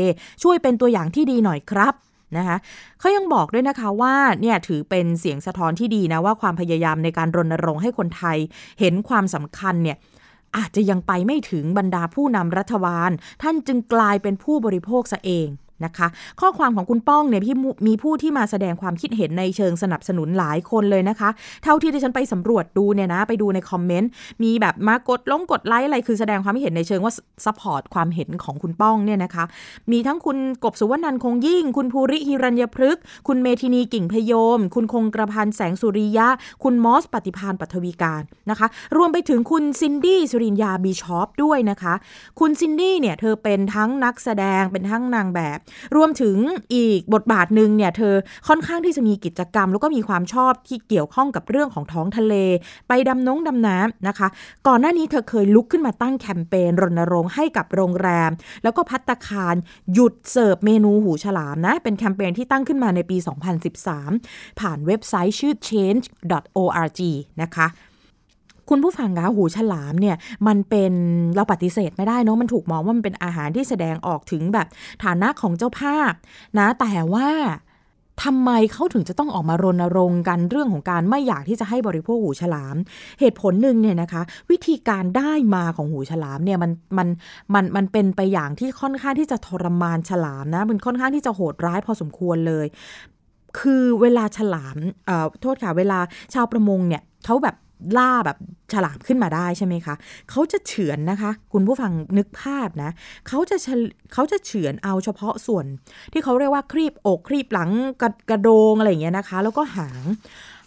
[0.43, 1.95] ช่วยเป็นตัวอย่างที่ดีหน่อยครับ
[2.37, 2.57] นะคะ
[2.99, 8.39] เขายังบอกด้วยนะคะว่าเนี่ยถือเป็นเสียงสะท้อนที่ดีนะว่าความพยายามในการรณรงค์ให้คนไทย
[8.81, 9.97] เห็นความสำคัญเนี่ย
[10.57, 13.11] อาจจะยังไปไม่ถึงบรรดาผู้นำรัฐบาล
[13.43, 15.49] ท่านจึงกลายเป็นผู้บริโภคซะเอง
[15.87, 16.09] นะคะ
[16.41, 17.55] ข้อความของคุณป้องเนี่ยพี่
[17.87, 21.29] มีผู้ที่มาแสดงความคิดเห็นในเชิงสนับสนุนหลายคนเลยนะคะ
[21.65, 24.11] เท่าที่ดิฉันไปสำรวจดูเนี่ยนะไปดูในคอมเมนต์
[24.43, 27.13] มีแบบมากดลงกดไลค์อะไรคือแสดงความคิดเห็นในเชิงว่า
[27.45, 29.45] support ความเห็นของคุณป้องเนี่ยนะคะ
[29.93, 36.29] มีทั้งคุณกบสุวนันท์คงยิ่ง คุณภูริหิรัญพฤกษ์คุณเมทินีกิ่งโพยม คุณคงกะพันแสงสุริยะ
[36.63, 41.95] คุณมอสปฏิภาณปฐวีกานต์นะคะ รวมไปถึงคุณซินดี้สิรินยาบิชอพด้วยนะคะ
[42.41, 45.59] คุณซินดี้เนี่ยเธอเป็นทั้งนักแสดงเป็นทั้งนางแบบ
[45.97, 46.37] รวมถึง
[46.75, 48.15] อีกบทบาทหนึ่งเนี่ยเธอ
[48.49, 52.35] ค่อนข้างที่จะมีกิจกรรม แล้วก็มีความชอบที่เกี่ยวข้องกับเรื่องของท้องทะเล
[52.89, 54.29] ไปดำน้งดำน้ำนะคะ
[54.67, 58.31] ก่อนหน้านี้เธอเคยลุกขึ้นมาตั้งแคมเปญรณรงค์ให้กับโรงแรม
[58.63, 59.55] แล้วก็พัตคาร
[59.93, 63.17] หยุดเสิร์ฟเมนูหูฉลามนะ เป็นแคมเปญที่ตั้งขึ้นมาในปี
[63.89, 67.01] 2013 ผ่านเว็บไซต์ชื่อ change.org
[67.43, 67.67] นะคะ
[68.69, 70.17] คุณผู้ฟังคะหูฉลามเนี่ย
[70.47, 70.93] มันเป็น
[71.37, 74.67] เราปฏิเสธไม่ได้เนาะมันถูกมองว่ามันเป็นอาหารที่แสดงออกถึงแบบ
[75.05, 76.13] ฐานะของเจ้าภาพ
[76.59, 77.29] นะแต่ว่า
[78.25, 82.77] ทำไมเขาถึงจะต้องออกมารณรงค์กันเรื่องของการไม่อยากที่จะให้บริโภคหูฉลาม
[83.21, 87.09] เหตุผลหนึ่งเนี่ยนะคะ วิธีการได้มาของหูฉลามเนี่ยมันมัน
[87.55, 92.67] มันมันเป็นไปอย่างที่ค่อนข้างที่จะทรมานฉลามนะมันค่อนข้างที่จะโหดร้ายพอสมควรเลย
[93.59, 94.77] คือเวลาฉลาม
[95.07, 95.99] เอ่อโทษค่ะเวลา
[96.35, 97.55] ชาวประมงเนี่ยเขาแบบ
[97.99, 98.39] ล่าแบบ
[98.73, 99.95] ฉลามขึ้นมาได้ใช่ไหมคะ
[100.31, 102.91] เขาจะเฉือนนะคะ คุณผู้ฟังนึกภาพนะ
[103.29, 103.57] เขาจะ
[104.13, 105.65] เขาจะเฉือนเอาเฉพาะส่วน
[106.13, 107.71] ที่เขาเรียกว่าครีบอกครีบหลัง
[108.03, 110.03] กระกระโดงอะไรอย่างเงี้ยนะคะ แล้วก็หาง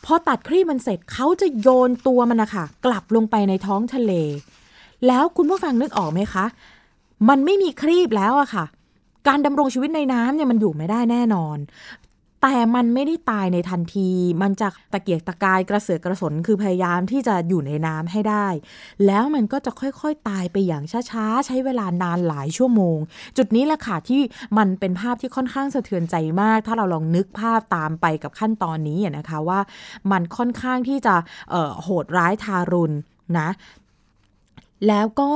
[0.05, 4.13] พอตัดครีบมันเสร็จเขาจะโยนตัวมันนะคะกลับลงไปในท้องทะเล
[5.07, 6.45] แล้วคุณผู้ฟังนึกออกไหมคะ
[7.29, 8.65] มันไม่มีครีบแล้วอะค่ะ
[9.27, 11.57] การดำรงชีวิตในน้ำเนี่ยมันอยู่ไม่ได้แน่นอน
[12.47, 14.09] แต่มันไม่ได้ตายในทันที
[14.41, 18.47] มันจะตะเกียกตะกายกระเสือกกระสนคือพยายามที่จะอยู่ในน้ำให้ได้
[19.05, 22.97] แล้วมันก็จะค่อยๆตายไปอย่างช้าๆ ใช้เวลานานหลายชั่วโมง
[23.37, 24.21] จุดนี้แหละค่ะที่
[24.57, 29.59] มันเป็นภาพที่ค่อนข้างสะเทือนใจมาก ถ้าเราลองนึกภาพตามไปกับขั้นตอนนี้นะคะว่า
[30.11, 31.15] มันค่อนข้างที่จะ
[31.83, 32.95] โหดร้ายทารุณ
[33.39, 33.49] นะ
[34.87, 35.31] แล้วก็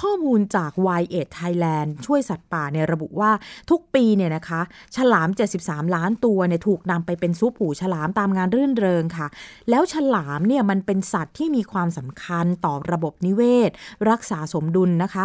[0.00, 3.30] ข้อมูลจาก y 8 Thailand ช่วยสัตว์ป่าเนี่ยระบุว่า
[3.70, 4.60] ทุกปีเนี่ยนะคะ
[4.96, 5.28] ฉลาม
[5.60, 9.26] 73 ล้านตัวเนี่ยถูกนำไปเป็นซุปหูฉลามตามงานรื่นเริงค่ะ
[9.70, 13.70] แล้วฉลามเนี่ยมันเป็นสัตว์ที่มีความสำคัญต่อระบบนิเวศ
[14.10, 15.24] รักษาสมดุลนะคะ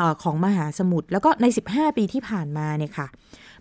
[0.00, 3.08] ออของมหาสมุทรแล้วก็ใน 15 ปีที่ผ่านมาเนี่ยค่ะ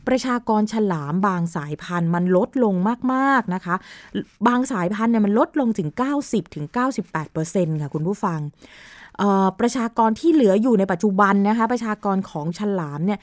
[0.08, 2.76] ประชากรฉลามบางสายพันธุ์มันลดลง
[3.14, 3.76] มาก ๆ นะคะ
[4.48, 5.90] บางสายพันธุ์เนี่ยมันลดลงถึง
[6.66, 8.40] 90-98%ค่ะคุณผู้ฟัง
[9.60, 13.22] ประชากรที่เหลืออยู่ในปัจจุบันนะคะประชากรของฉลามเนี่ย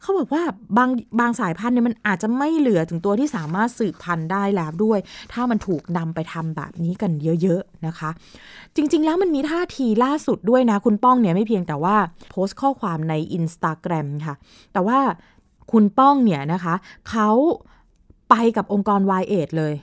[0.00, 0.42] เขาบอกว่า
[0.76, 4.98] บางบางสายพันธุ์เนี่ยมันอาจจะไม่เหลือถึงตัวที่สามารถสืบพันธุ์ได้แล้วด้วย
[5.32, 8.10] ถ้ามันถูกนำไปทำแบบนี้กันเยอะๆนะคะ
[8.76, 11.96] จริงๆแล้วมันมีท่าทีล่าสุดด้วยนะ คุณป้องเนี่ยไม่เพียงแต่ว่า
[12.30, 14.34] โพสต์ข้อความใน Instagram ค่ะ
[14.72, 14.98] แต่ว่า
[15.72, 16.74] คุณป้องเนี่ยนะคะ
[17.10, 17.30] เขา
[18.30, 19.74] ไปกับองค์กร y อเลย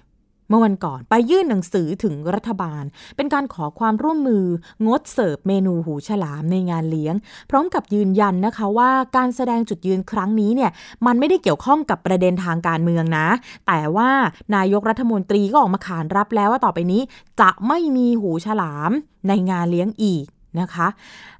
[0.51, 2.83] เมื่อวันก่อนไปยื่นหนังสือถึงรัฐบาล
[3.15, 4.45] เป็นการขอความร่วมมือ
[4.87, 7.15] งดเสิร์ฟเมนูหูฉลามในงานเลี้ยง
[7.49, 10.71] พร้อมกับยืนยันนะคะว่าการแสดงจุดยืนครั้งนี้เนี่ย
[11.05, 13.27] มันไม่ได้เกี่ยวข้องกับประเด็นทางการเมืองนะ
[13.67, 14.09] แต่ว่า
[14.55, 17.01] นายกรัฐมนตรีก็ออกมาขานรับแล้วว่าต่อไปนี้
[17.41, 18.91] จะไม่มีหูฉลาม
[19.27, 20.25] ในงานเลี้ยงอีก
[20.59, 20.87] นะคะ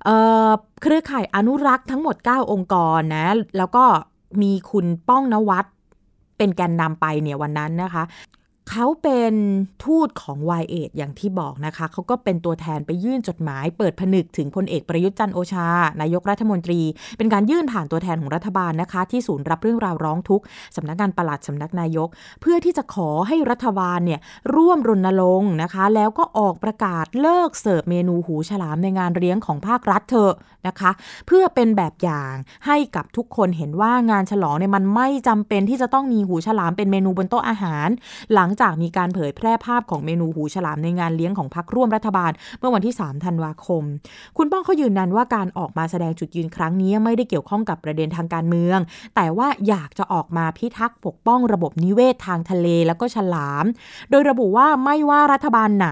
[0.04, 3.84] เเครือข่ายอนุรักษ์ทั้งหมด 9 องค์กรนะแล้วก็
[4.42, 5.66] มีคุณป้องนวัด
[6.38, 8.04] เป็นแกนนำไปเนี่ยวันนั้นนะคะ
[8.70, 9.34] เขาเป็น
[9.86, 15.68] ทูตของ y ออย่างที่บอกนะคะ เขาก็เป็นตัวแทนไปยื่นจดหมาย เปิดผนึกถึงพลเอกประยุทธ์จันโอชา
[16.02, 16.82] นายกรัฐมนตรี
[17.18, 20.46] เป็นการยื่นผ่านตัวแทนของรัฐบาลนะคะ ที่ศูนย์รับเรื่องราวร้องทุกข์
[20.76, 22.10] สำนักงานปลัดสำนักนายก
[22.42, 24.20] เพื่อที่จะขอให้รัฐบาลเนี่ย
[24.56, 30.34] ร่วมรณรงค์นะคะ แล้วก็ออกประกาศเลิกเสิร์ฟเมนูหูฉลามในงานเลี้ยงของภาครัฐเถอะ
[30.68, 30.92] นะคะ
[31.28, 32.34] เพื่อเป็นแบบอย่าง
[32.66, 37.90] ให้กับทุกคนเห็นว่างานฉลองเนี่ยมันไม่จำเป็นที่จะต้องมีหูฉลามเป็นเมนูบนโต๊ะอาหาร
[38.34, 43.84] หลังงจากมีการเผยแพร่ภาพของเมนูหูฉลามในงานเลี้ยงของพรรคร่วมรัฐบาล เมื่อวันที่ 3 ธันวาคม
[44.38, 48.80] คุณป้องเขายืนยันว่าการออกมาแสดงจุดยืนครั้งนี้ไม่ได้เกี่ยวข้องกับประเด็นทางการเมือง
[49.16, 53.66] แต่ว่าอยากจะออกมาพิทักษ์ปกป้องระบบนิเวศทางทะเลแล้วก็ฉลาม
[54.10, 55.90] โดยระบุว่าไม่ว่ารัฐบาลไหน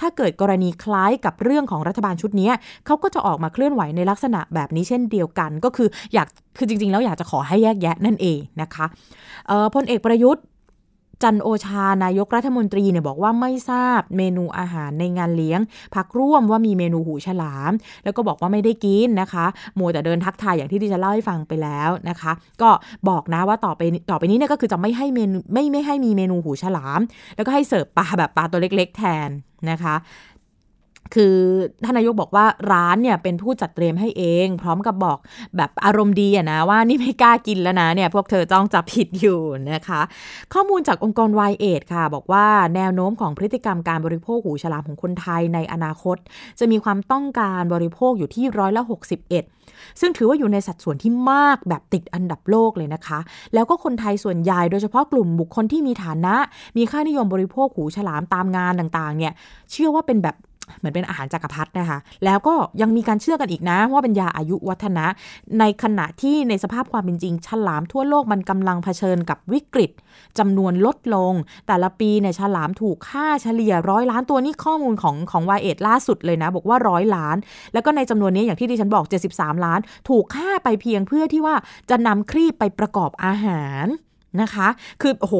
[0.00, 2.50] ถ้าเกิดกรณีคล้ายกับเรื่องของรัฐบาลชุดนี้
[2.86, 8.86] เขาก็จะออกมาเคลื่อนไหวในลักษณะแบบนี้เช่นเดียวกัน ก็คืออยากคือจริงๆ แล้วอยากจะขอให้แยกแยะนั่นเองนะคะ
[9.74, 10.42] พลเอกประยุทธ์
[11.22, 15.60] จันโอชานายกรัฐมนตรีเนี่ยบอกว่าไม่ทราบเมนูอาหารในงานเลี้ยง
[15.94, 17.72] พักร่วมว่ามีเมนูหูฉลาม
[18.04, 19.46] แล้วก็บอกว่าไม่ได้กินนะคะ
[19.78, 22.70] มัวแต่เดินทักทายอย่างที่ดิฉันเล่าให้ฟังไปแล้วนะคะ ก็
[23.08, 27.00] บอกนะว่าต่อไปต่อไปนี้เนี่ยก็คือจะไม่ให้เมนูไม่ไม่ให้มีเมนูหูฉลาม
[27.36, 29.30] แล้วก็ให้เสิร์ฟปลาแบบปลาตัวเล็ก ๆ แทน
[29.70, 29.94] นะคะ
[31.14, 31.36] คือ
[31.84, 35.18] ท่านนายกบอกว่าร้านเนี่ยเป็นผู้จัดเตรียมให้เอง พร้อมกับบอก
[35.56, 39.40] แบบอารมณ์ดีอะนะว่านี่ไม่กล้ากินแล้วนะเนี่ยพวกเธอจ้องจับผิดอยู่
[39.72, 40.00] นะคะ
[40.54, 42.46] ข้อมูลจากองค์กรวายเอดค่ะ บอกว่า
[42.76, 46.16] แนวโน้มของพฤติกรรมการบริโภคหูฉลามของคนไทยในอนาคต
[46.58, 53.18] จะมีความต้องการบริโภคอยู่ที่ร้อยละ61 ซึ่งถือว่าอยู่ในสัดส่วนที่มากแบบติดอันดับโลกเลยนะคะ
[53.54, 56.34] แล้วก็คนไทยส่วนใหญ่โดยเฉพาะกลุ่มบุคคลที่มีฐานะ
[56.76, 59.32] มีค่านิยมบริโภคหูฉลามตามงานต่างๆเนี่ย
[59.70, 60.36] เชื่อว่าเป็นแบบ
[60.76, 65.06] เหมือนเป็นอาหารจักรพรรดินะคะ แล้วก็ยังมีการเชื่อกันอีกนะ ว่าเป็นยาอายุวัฒนะ
[65.58, 69.90] ในขณะที่ในสภาพความเป็นจริง ฉลามทั่วโลกมันกำลังเผชิญกับวิกฤต
[70.38, 71.32] จำนวนลดลง
[71.66, 77.36] แต่ละปีเนี่ยฉลามถูกค่าเฉลี่ยร้อยล้านตัวนี่ข้อมูลของของวายเอ็ดล่าสุดเลยนะ บอกว่าร้อยล้าน
[77.72, 79.04] แล้วก็ในจำนวนนี้อย่างที่ดิฉันบอก
[79.34, 81.54] 73 ล้าน ถูกค่าไปเพียงเพื่อที่ว่า
[81.90, 83.86] จะนำครีบไปประกอบอาหาร
[84.40, 84.68] นะคะ
[85.02, 85.36] คือโอ้โห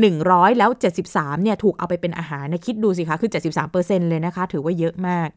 [0.00, 0.70] 100 แล้ว
[1.06, 3.30] 73เนี่ยถูกเอาไปเป็นอาหารนะคิดดูสิคะ คือ
[3.70, 5.28] 73%เลยนะคะ ถือว่าเยอะมาก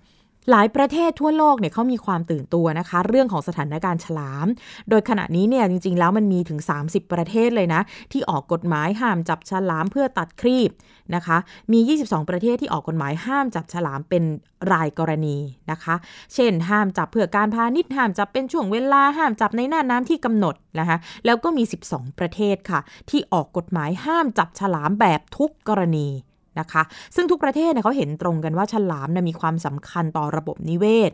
[0.52, 4.48] หลายประเทศทั่วโลกเนี่ยเขามีความตื่นตัวนะคะ เรื่องของสถานการณ์ฉลาม
[4.90, 7.82] โดยขณะนี้เนี่ยจริงๆ แล้วมันมีถึง 30 ประเทศเลยนะ
[8.12, 10.72] ที่ออกกฎหมายห้ามจับฉลามเพื่อตัดครีบ
[11.16, 11.38] นะคะ
[11.72, 14.24] มี 22 ประเทศที่ออกกฎหมายห้ามจับฉลามเป็น
[14.72, 15.38] รายกรณี
[15.72, 15.96] นะคะ
[16.34, 22.80] เช่น ห้ามจับเพื่อการพาณิชย์ห้ามจับเป็นช่วงเวลาห้ามจับในหน้าน้ำที่กำหนดนะคะแล้วก็มี 12 ประเทศค่ะ
[23.10, 26.10] ที่ออกกฎหมายห้ามจับฉลามแบบทุกกรณี
[26.60, 26.84] นะคะ
[27.16, 31.12] ซึ่งทุกประเทศเนี่ยเขาเห็นตรงกันว่าฉลามนะมีความสำคัญต่อระบบนิเวศ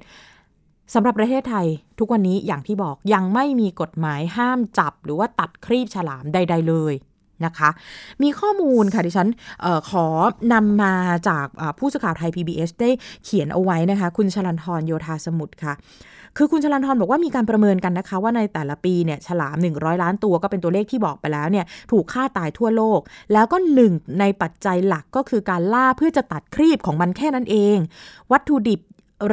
[0.93, 1.67] สำหรับประเทศไทย
[1.99, 6.93] ทุกวันนี้อย่างที่บอกยังไม่มีกฎหมายห้ามจับ หรือว่าตัดครีบฉลามใด ๆ เลย
[7.45, 7.69] นะคะ
[8.23, 9.29] มีข้อมูลค่ะดิฉัน
[9.63, 10.05] ออขอ
[10.53, 10.93] นำมา
[11.29, 11.47] จาก
[11.79, 12.89] ผู้สื่อข่าวไทย PBS ได้
[13.23, 15.73] เขียนเอาไว้นะคะ คุณชลันทรโยธาสมุทรค่ะ
[16.37, 22.99] คือคุณชลันทรบอกว่ามีการประเมินกันนะคะ ว่าในแต่ละปีเนี่ยฉลาม 100 ล้านตัวก็เป็นตัวเลขที่บอกไปแล้วเนี่ยถูกฆ่าตายทั่วโลก
[23.33, 27.77] แล้วก็หนึ่งในปัจจัยหลักก็คือการล่าเพื่อจะตัดครีบของมันแค่นั้นเอง
[28.31, 28.81] วัตถุดิบ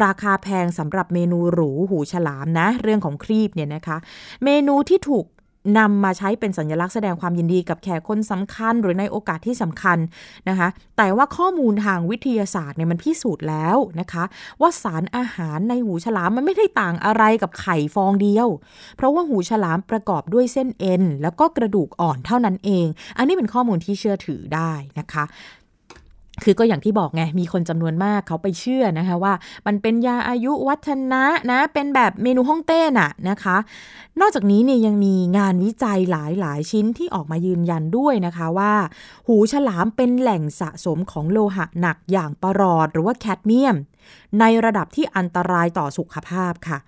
[0.04, 3.96] ราคาแพงสำหรับเมนูหรูหูฉลามนะ เรื่องของครีบเนี่ยนะคะ
[4.44, 5.24] เมนูที่ถูก
[5.78, 9.98] นำมาใช้เป็นสัญลักษณ์แสดงความยินดีกับแขกคนสำคัญ หรือในโอกาสที่สำคัญ
[10.48, 14.24] นะคะ แต่ว่าข้อมูลทางวิทยาศาสตร์เนี่ยมันพิสูจน์แล้วนะคะ
[14.60, 18.48] ว่าสารอาหารในหูฉลามมันไม่ได้ต่างอะไรกับไข่ฟองเดียว
[18.96, 25.24] เพราะว่าหูฉลามประกอบด้วยเส้นเอ็นแล้วก็กระดูกอ่อนเท่านั้นเอง อันนี้เป็นข้อมูลที่เชื่อถือได้นะคะ
[26.44, 29.32] คือก็อย่างที่บอกไง มีคนจำนวนมากเขาไปเชื่อนะคะว่า
[29.66, 33.56] มันเป็นยาอายุวัฒนะนะ เป็นแบบเมนูฮ่องเต้น่ะนะคะ
[34.20, 38.72] นอกจากนี้เนี่ยยังมีงานวิจัยหลายหลายชิ้นที่ออกมายืนยันด้วยนะคะว่า
[39.26, 43.76] หูฉลามเป็นแหล่งสะสมของโลหะหนักอย่างปรอดหรือว่าแคดเมียม
[44.40, 46.78] ในระดับที่อันตรายต่อสุขภาพค่ะ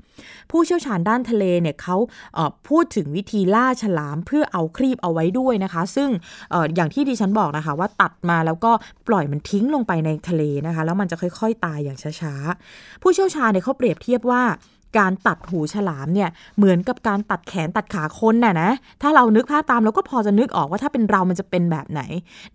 [0.51, 1.97] ผู้เชี่ยวชาญด้านทะเลเนี่ยเขา
[2.35, 6.11] เพูดถึงวิธีล่าฉลามเพื่อเอาครีบเอาไว้ด้วยนะคะ ซึ่ง
[6.53, 8.73] ออย่างที่ดิฉันบอกนะคะว่าตัดมาแล้วก็
[9.09, 14.43] ปล่อยมันทิ้งลงไปในทะเลนะคะ แล้วมันจะค่อยๆ ตายอย่างช้าๆ ผู้เชี่ยวชาญเนี่ยเขาเปรียบเทียบว่า
[14.99, 18.71] การตัดหูฉลามเนี่ยเหมือนกับการตัดแขนตัดขาคนน่ะนะ
[19.03, 22.03] ถ้าเรานึกภาพตามเราก็พอจะนึกออกว่าถ้าเป็นเรามันจะเป็นแบบไหน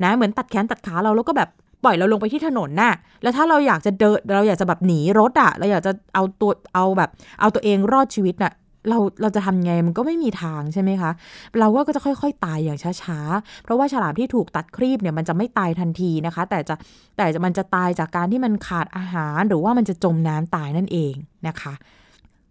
[0.03, 1.49] นะเหมือนตัดแขนตัดขาเราแล้วก็แบบ
[1.87, 8.53] ล่อยเราลงไปที่ถนนน่ะ แล้วถ้าเราอยากจะเดินเราอยากจะแบบหนีรถอะเราอยากจะเอาตัวเอาแบบ เอาตัวเองรอดชีวิตน่ะ
[8.89, 11.11] เราเราจะทำไงมันก็ไม่มีทางใช่ไหมคะ
[11.59, 16.75] เราก็จะค่อยๆ ตายอย่างช้าๆ เพราะว่าฉลามที่ถูกตัดครีบเนี่ยมันจะไม่ตายทันทีนะคะ แต่จะ
[17.17, 21.13] แต่มันจะตายจากการที่มันขาดอาหาร หรือว่ามันจะจมน้ำตายนั่นเอง
[21.47, 21.73] นะคะ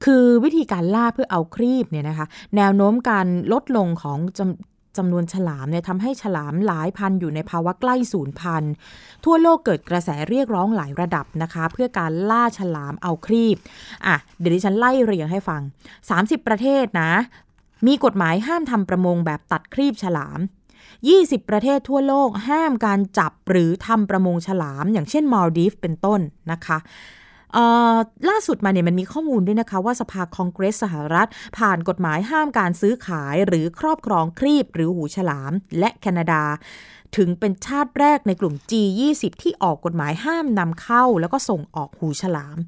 [0.05, 4.41] คือวิธีการล่าเพื่อเอาครีบเนี่ยนะคะ แนวโน้มการลดลงของจ
[4.99, 8.73] จำนวนฉลามเนี่ยทำให้ฉลามหลายพันอยู่ในภาวะใกล้สูญพันธุ์
[9.25, 13.57] ทั่วโลกเกิดกระแสเรียกร้องหลายระดับนะคะ เพื่อการล่าฉลามเอาครีบ
[14.07, 15.63] อะเดี๋ยวดิฉันไล่เรียงให้ฟัง
[16.05, 17.13] 30 ประเทศนะ
[17.87, 20.39] มีกฎหมายห้ามทำประมงแบบตัดครีบฉลาม
[20.95, 26.21] 20 ประเทศทั่วโลกห้ามการจับหรือทำประมงฉลาม อย่างเช่นมาลดีฟเป็นต้น
[26.53, 26.79] นะคะ
[28.29, 31.29] ล่าสุดมาเนี่ยมันมีข้อมูลด้วยนะคะว่าสภาคองเกรสสหรัฐ
[31.59, 36.43] ผ่านกฎหมายห้ามการซื้อขายหรือครอบครองครีบหรือหูฉลาม และแคนาดา
[37.17, 42.59] ถึงเป็นชาติแรกในกลุ่ม G20 ที่ออกกฎหมายห้ามนำเข้า แล้วก็ส่งออกหูฉลาม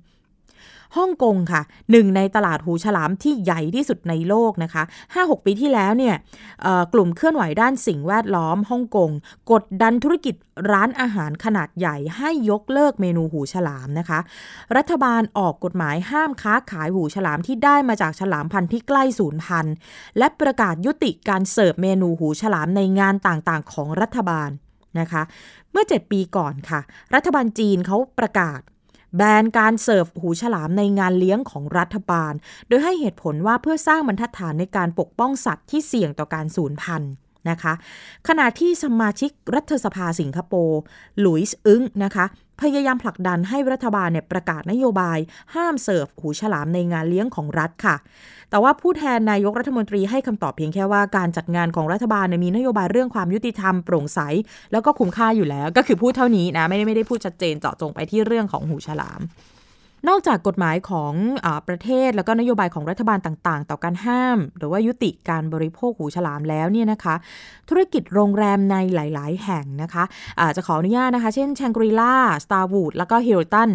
[0.96, 4.82] ฮ่องกงค่ะหนึ่งในตลาดหูฉลามที่ใหญ่ที่สุดในโลกนะคะ
[5.14, 6.14] 5-6 ปีที่แล้วเนี่ย
[6.94, 9.10] กลุ่มเคลื่อนไหวด้านสิ่งแวดล้อมฮ่องกง
[9.52, 10.34] กดดันธุรกิจ
[10.72, 14.18] ร้านอาหารขนาดใหญ่ให้ยกเลิกเมนูหูฉลามนะคะ
[14.76, 19.74] รัฐบาลออกกฎหมายห้ามค้าขายหูฉลามที่ได้มาจากฉลามพันธุ์ที่ใกล้สูญพันธุ์
[20.18, 24.50] และประกาศยุติการเสิร์ฟเมนูหูฉลามในงานต่างๆ ของรัฐบาล
[25.00, 25.22] นะคะ
[25.72, 26.80] เมื่อ 7 ปีก่อนค่ะ
[27.14, 28.60] รัฐบาลจีนเขาประกาศ
[29.16, 32.32] แบนการเสิร์ฟหูฉลามในงานเลี้ยงของรัฐบาล
[32.68, 37.12] โดยให้เหตุผลว่าเพื่อสร้างบรรทัดฐานในการปกป้องสัตว์ที่เสี่ยงต่อการสูญพันธุ์
[37.50, 37.72] นะคะ
[38.28, 40.80] ขณะที่สมาชิกรัฐสภาสิงคโปร์
[41.20, 42.26] หลุยส์อึ้งนะคะ
[42.62, 45.18] พยายามผลักดันให้รัฐบาลเนี่ยประกาศนโยบาย
[45.54, 47.96] ห้ามเสิร์ฟหูฉลามในงานเลี้ยงของรัฐค่ะ
[48.50, 54.20] แต่ว่าผู้แทนนายกรัฐมนตรีให้คำตอบเพียงแค่ว่าการจัดงานของรัฐบาลมีนโยบายเรื่องความยุติธรรมโปร่งใส
[54.72, 59.20] แล้วก็คุ้มค่าอยู่แล้ว ก็คือพูดเท่านี้นะไม่ได้ไม่ได้พูดชัดเจนเจาะจงไปที่เรื่องของหูฉลาม
[60.08, 61.12] นอกจากกฎหมายของ
[61.44, 67.14] อประเทศแล้วก็นโยบายของรัฐบาลต่างๆ ต่อการห้าม หรือว่ายุติการบริโภคหูฉลามแล้วเนี่ยนะคะ
[67.68, 73.70] ธุรกิจโรงแรมในหลาย ๆ แห่งนะคะจะขออนุญาตนะคะ เช่น Shangri-La Starwood แล้วก็ Hilton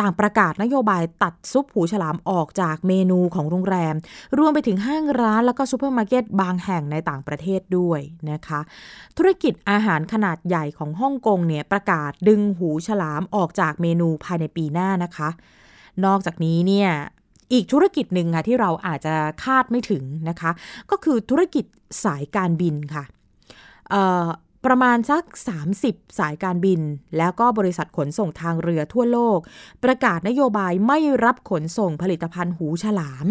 [0.00, 3.94] ต่างประกาศนโยบายตัดซุปหูฉลามออกจากเมนูของโรงแรม
[4.38, 8.60] รวมไปถึงห้างร้านแล้วก็ซูเปอร์มาร์เก็ตบางแห่งในต่างประเทศด้วยนะคะ
[9.16, 15.28] ธุรกิจอาหารขนาดใหญ่ของฮ่องกงเนี่ยประกาศดึงหูฉลามออกจากเมนูภายในปีหน้านะคะ
[16.04, 16.90] นอกจากนี้เนี่ย
[17.52, 20.50] อีกธุรกิจหนึ่งค่ะที่เราอาจจะคาดไม่ถึงนะคะ
[20.90, 21.64] ก็คือธุรกิจ
[22.04, 23.04] สายการบินค่ะ
[24.66, 25.22] ประมาณสัก
[25.70, 26.80] 30 สายการบิน
[27.16, 29.38] แล้วก็บริษัทขนส่งทางเรือทั่วโลก
[29.84, 33.28] ประกาศนโยบายไม่รับขนส่งผลิตภัณฑ์หูฉลาม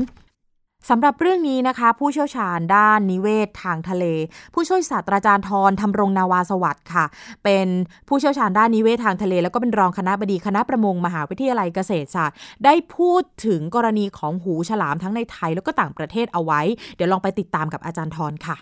[0.89, 4.05] สำหรับเรื่องนี้นะคะ ผู้เชี่ยวชาญด้านนิเวศทางทะเล
[4.53, 7.05] ผู้ช่วยศาสตราจารย์ทรทำรงนาวาสวัสดิ์ค่ะ
[7.43, 7.67] เป็น
[8.07, 16.61] ผู้เชี่ยวชาญด้านนิเวศทางทะเล แล้วก็เป็นรองคณะบดีคณะประมงมหาวิทยาลัยเกษตรศาสตร์ ได้พูดถึงกรณีของหูฉลามทั้งในไทยแล้วก็ต่างประเทศเอาไว้
[16.95, 18.57] เดี๋ยวลองไปติดตามกับอาจารย์ทรค่ะ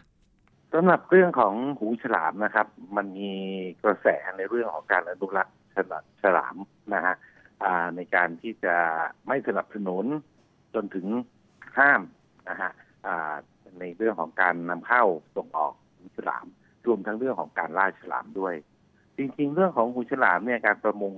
[0.77, 3.31] สำหรับเรื่องของหูฉลามนะครับ มันมี
[3.83, 4.07] กระแส
[4.37, 5.55] ในเรื่องของการอนุรักษ์
[6.23, 6.55] ฉลาม
[6.93, 7.15] นะฮะ
[7.95, 8.75] ในการที่จะ
[9.27, 10.05] ไม่สนับสนุน
[10.75, 11.07] จนถึง
[11.77, 12.01] ห้าม
[12.49, 12.71] นะฮะ
[13.79, 15.03] ในเรื่องของการนำเข้า
[15.35, 16.45] ส่งออกหูฉลาม
[16.87, 18.53] รวมทั้งเรื่องของการล่าฉลามด้วย
[19.17, 21.13] จริงๆ เรื่องของหูฉลามเนี่ยการประมง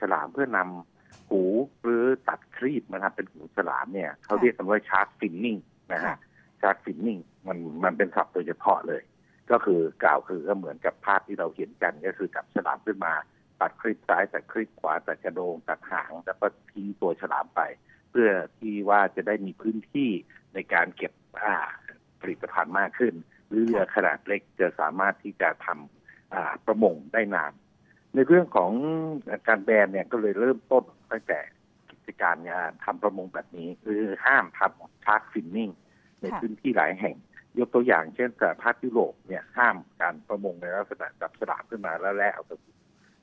[0.00, 1.42] ฉลามเพื่อนำหู
[1.82, 5.56] หรือตัดครีบนะครับเป็นหูฉลามเนี่ยเขาเรียกกันว่า shark finning
[5.92, 6.16] นะฮะ
[6.60, 9.02] shark finning มันมันเป็นศัพท์โดยเฉพาะเลย
[9.50, 13.14] ก็คือกล่าวคือก็เหมือนกับภาพที่เราเห็นกันก็คือจับฉลามขึ้นมา
[13.60, 17.60] ตัดครีบซ้ายตัดครีบขวาตัดกระโดงตัดหางแล้วก็ทิ้งตัวฉลามไป
[18.10, 20.10] เพื่อที่ว่าจะได้มีพื้นที่
[20.54, 21.12] ในการเก็บ
[22.20, 23.14] ผลิตภัณฑ์มากขึ้น
[23.48, 27.52] หรือเรือขนาดเล็กจะสามารถที่จะทำประมงได้นาน
[28.14, 28.72] ในเรื่องของ
[29.48, 31.40] การแบนเนี่ยก็เลยเริ่มต้นตั้งแต่
[31.90, 35.70] กิจการงานทำประมงแบบนี้ คือห้ามทำชาร์กฟินนิ่ง
[36.22, 37.16] ในพื้นที่หลายแห่ง
[37.58, 42.58] ยกตัวอย่างเช่นแต่ภาคยุโรปเนี่ยห้ามการประมงในลักษณะจับสลามขึ้นมาแล้วแล่เอาตัว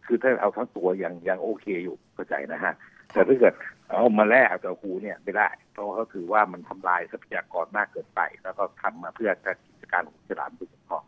[0.05, 2.73] คือถ้าเอาทั้งตัวยังยังโอเคอยู่เข้าใจนะฮะ
[3.13, 3.53] แต่ถ้าเกิด
[3.89, 11.03] เอามาแล่เอาตัวหูเนี่ยไม่ได้เพราะเขาถือว่ามันทำลายทรัพยากรมากเกินไป แล้วก็ทำมาเพื่อการกิจการของฉลามโดยเฉพาะ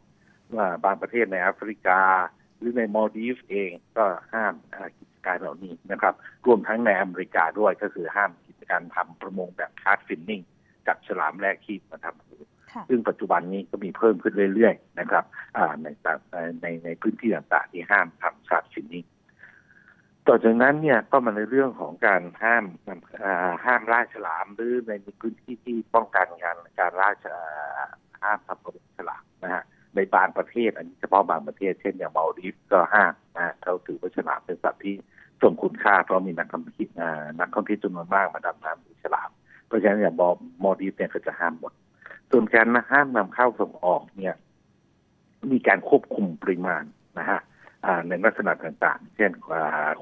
[0.56, 2.02] ว่าบางประเทศในแอฟริกา
[2.58, 4.54] หรือในมัลดีฟส์เองก็ห้าม
[5.00, 6.14] กิจการเหล่านี้นะครับ
[6.46, 10.42] รวมทั้งในอเมริกาด้วยก็คือห้ามกิจการทำประมงแบบ shark finning
[10.90, 12.36] จับฉลามแล่ครีบมาทำหู
[12.90, 15.24] ซึ่งปัจจุบันนี้ก็มีเพิ่มขึ้นเรื่อยๆนะครับ
[15.82, 15.88] ใน
[16.62, 19.06] ในในพื้นที่ต่างๆที่ห้ามทำสัตว์ชนิด
[20.28, 22.66] ต่อจากนั้นเนี่ยก็มาในเรื่องของการห้าม
[23.66, 27.10] ห้ามล่าฉลามหรือในพื้นที่ที่ป้องกันการการล่า
[28.24, 29.64] ห้ามทำกระฉลามนะฮะ
[29.96, 34.96] ในบางประเทศ อันนี้เฉพาะบางประเทศเช่นอย่างมาลดีฟก็ห้ามนะเขาถือว่าฉลามเป็นสัตว์ที่
[35.42, 36.92] ทรงคุณค่าเพราะมีนักท่องเที่ยว
[37.40, 39.30] นักท่องเที่ยวจำนวนมากมาดำน้ำดูฉลาม
[39.70, 40.30] เพราะฉะนั้นอย่างบอ
[40.64, 41.74] มอดีฟเนี่ยก็จะห้ามหมด
[42.32, 44.36] ส่วนการห้ามนำเข้าส่งออกเนี่ย
[45.52, 46.84] มีการควบคุมปริมาณ
[47.20, 47.40] นะฮะ
[48.08, 49.32] ในลักษณะต่างๆ เช่น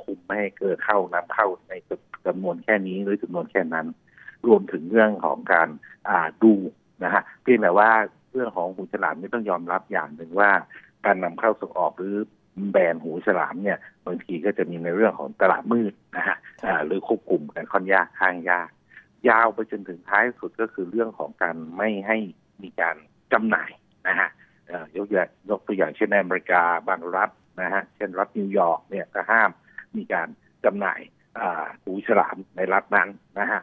[0.04, 1.74] คุมไม่ให้เกิดเข้านำเข้าใน
[2.28, 3.88] จำนวนแค่นี้หรือจำนวนแค่นั้น
[4.48, 5.70] รวมถึงเรื่องของการ
[6.44, 6.54] ดู
[7.04, 7.92] นะฮะเพียงแต่ว่า
[8.34, 10.52] เรื่องของหูฉลามนี่ต้องยอมรับอย่างหนึ่งว่า
[11.06, 12.16] การนำเข้าส่งออกหรือ
[12.72, 16.38] แบนหูฉลามเนี่ยบางทีก็จะมีในเรื่องของตลาดมืดนะฮะ
[16.86, 18.70] หรือควบคุมกันค่อนยากข้างยาก
[19.30, 22.18] ยาวไปจนถึงท้ายสุดก็คือเรื่องของการไม่ให้
[22.64, 22.96] มีการ
[23.34, 23.72] จำหน่าย
[24.08, 24.30] นะฮะ
[24.98, 27.30] ยกอย่างยกตัวอย่างเช่นในอเมริกาบางรัฐ
[27.62, 29.50] นะฮะเช่นรัฐนิวยอร์กเนี่ยก็ห้าม
[29.98, 30.28] มีการ
[30.66, 31.02] จำหน่าย
[31.84, 33.62] หูฉลามในรัฐนั้นนะฮะ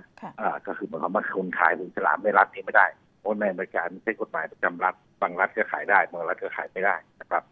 [0.66, 2.86] ก็คือหมายความว่าคนขายหูฉลามในรัฐนี้ไม่ได้
[3.18, 7.44] เพราะในอเมริกาไม่ใช่กฎหมายประจำรัฐบางรัฐก็ขายได้บางรัฐก็ขายไม่ได้นะครับ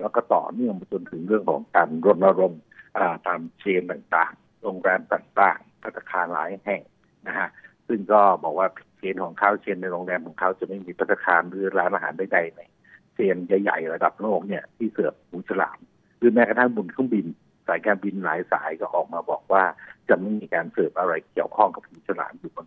[0.00, 2.62] แล้วก็ต่อเนื่องไปจนถึงเรื่องของการรณรงค์
[3.26, 6.82] ตามเชนต่างๆ โรงแรมต่างๆพัตคารหลายแห่ง
[7.28, 7.48] นะฮะ
[7.88, 12.60] ซึ่งก็บอกว่าเชนของเขาเชนในโรงแรมของเขาจะไม่มีพัตคารหรือร้านอาหารใดๆใน
[13.14, 15.78] เชนใหญ่ๆระดับโลกเนี่ยที่เสิร์ฟหมูฉลาม
[16.18, 17.26] หรือแม้กระทั่งบนเครื่องบิน
[17.66, 19.64] สายการบินหลายสายก็ออกมาบอกว่า
[20.08, 22.66] จะไม่มีการเสิร์ฟอะไรเกี่ยวข้องกับหมูฉลามอยู่บน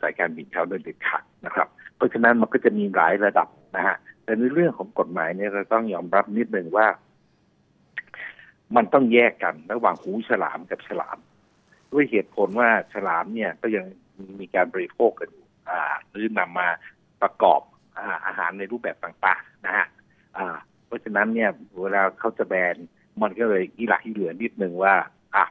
[0.00, 6.86] สายการบินเขาโดยเด็ดขาดนะครับ เพราะฉะนั้นมันก็จะมีหลายระดับนะฮะแต่ในเรื่องของกฎหมายเนี่ยเราต้องยอมรับนิดหนึ่งว่า
[8.76, 11.18] มันต้องแยกกันระหว่างหูฉลามกับฉลาม
[11.92, 13.84] ด้วยเหตุผลว่าฉลามเนี่ยก็ยัง
[14.40, 15.46] มีการบริโภคกันอยู่
[16.10, 16.68] หรือนำมา
[17.22, 17.60] ประกอบ
[18.26, 19.86] อาหารในรูปแบบต่างๆนะฮะ
[20.86, 21.50] เพราะฉะนั้นเนี่ย
[21.80, 22.74] เวลาเขาจะแบน
[23.22, 24.94] มันก็เลยอีหลักอีเหลือนิดนึงว่า
[25.36, 25.44] อะ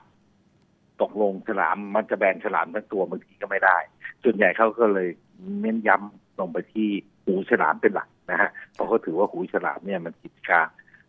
[1.01, 3.77] ตกลงฉลามมันจะแบนฉลามทั้งตัวบางทีก็ไม่ได้
[4.23, 5.09] ส่วนใหญ่เขาก็เลย
[5.61, 6.89] เน้นย้ำลงไปที่
[7.23, 10.65] หูฉลามเป็นหลักนะฮะเพราะเขาถือว่าหูฉลามเนี่ยมันกิจการ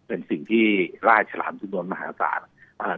[0.07, 0.66] เป็นสิ่งที่
[1.09, 2.40] ล่าฉลามจำนวนมหาศาล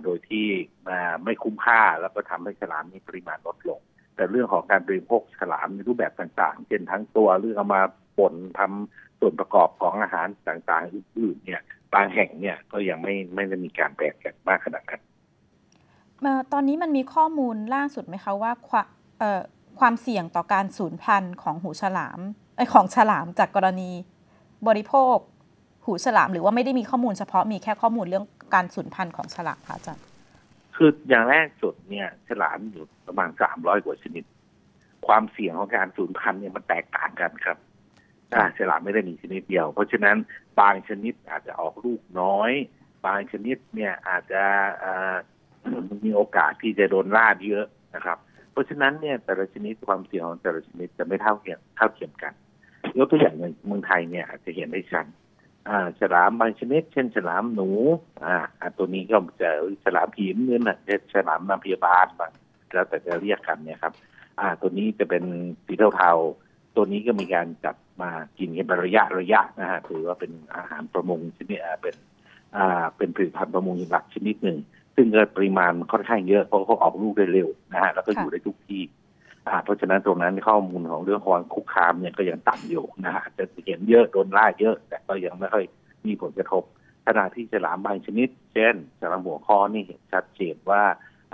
[0.04, 0.46] โดยที่
[0.88, 3.80] มาไม่คุ้มค่าแล้วก็ทำให้ฉลามมีปริมาณลดลง
[4.16, 7.82] แต่เรื่องของการบริโภคฉลามในรูปแบบต่างๆ เช่นทั้งตัวหรือเอามา
[8.18, 11.62] ป่นทำส่วนประกอบของอาหารต่างๆอื่นๆเนี่ย
[11.94, 15.02] บางแห่งเนี่ยก็ยังไม่ไม่ได้มีการแบ่งกันมากขนาดนั้น
[16.52, 18.86] ตอนนี้มันมีข้อมูลล่าสุดไหมคะว่าความ
[19.18, 19.40] เอ่อ
[19.78, 22.20] ความเสี่ยงต่อการสูญพันธุ์ของหูฉลาม
[22.56, 23.90] ไอของฉลามจากกรณี
[24.68, 25.16] บริโภค
[25.86, 30.04] หูฉลามหรือว่าไม่ได้มีข้อมูลเฉพาะมีแค่ข้อมูลเรื่อง การสูญพันธุ์ของฉลามคะอาจารย์
[30.76, 34.24] คืออย่างแรกสุดเนี่ย ฉลามอยู่ประมาณสามร้อยกว่าชนิด
[35.06, 37.56] ความเสี่ยงของการสูญพันธุ์เนี่ยมันแตกต่างกันครับ
[38.34, 40.16] อ่าฉลามไม่ได้มีชนิดเดียว เพราะฉะนั้น
[40.60, 42.52] บางชนิดอาจจะออกลูกน้อย
[43.06, 44.44] บางชนิดเนี่ยอาจจะ
[46.04, 48.18] มีโอกาสที่จะโดนล่าเยอะนะครับ
[48.52, 52.32] เพราะฉะนั้นเนี่ยแต่ละชนิดความเสี่ยงของแต่ละชนิดจะไม่เท่าเทียมเท่าเทียมกัน
[52.98, 55.06] ยกตัวอย่างในเมืองไทยเนี่ยอาจจะเห็นได้ชัด
[55.68, 57.68] อ่าฉลามบางชนิด เช่นฉลามหนู
[58.24, 58.36] อ่า
[58.78, 59.50] ตัวนี้ก็จะ
[59.84, 62.30] ฉลามหินเนี่ยนะเช่นฉลามน้ำพยาบาลบาง
[62.72, 63.92] แล้วแต่จะเรียกกันเนี่ยครับ
[64.40, 65.24] อ่า ตัวนี้จะเป็น
[65.66, 71.94] สีเทาๆตัวนี้ก็มีการจับมากินกันเป็นระยะระยะนะฮะถือว่าเป็นอาหารประมงชนิดอ่าเป็น
[72.56, 74.58] อ่าเป็นผลิตภัณฑ์ประมงหลักชนิดหนึ่ง
[74.96, 78.82] ซึ่งก็ปริมาณค่อนข้างเยอะเพราะเขาออกลูกได้เร็วนะฮะแล้วก็อยู่ได้ทุกที่
[79.64, 85.64] เพราะฉะนั้นตรงนั้นข้อมูลของเรื่องความคุกคามเนี่ยก็ยังต่ำอยู่นะฮะจะเห็นเยอะโดนล่าเยอะ แต่ก็ยังไม่ค่อย
[86.06, 86.62] มีผลกระทบ
[87.06, 90.82] ขณะที่ฉลามบางชนิด เช่นฉลามหัวคอนี่เห็นชัดเจนว่า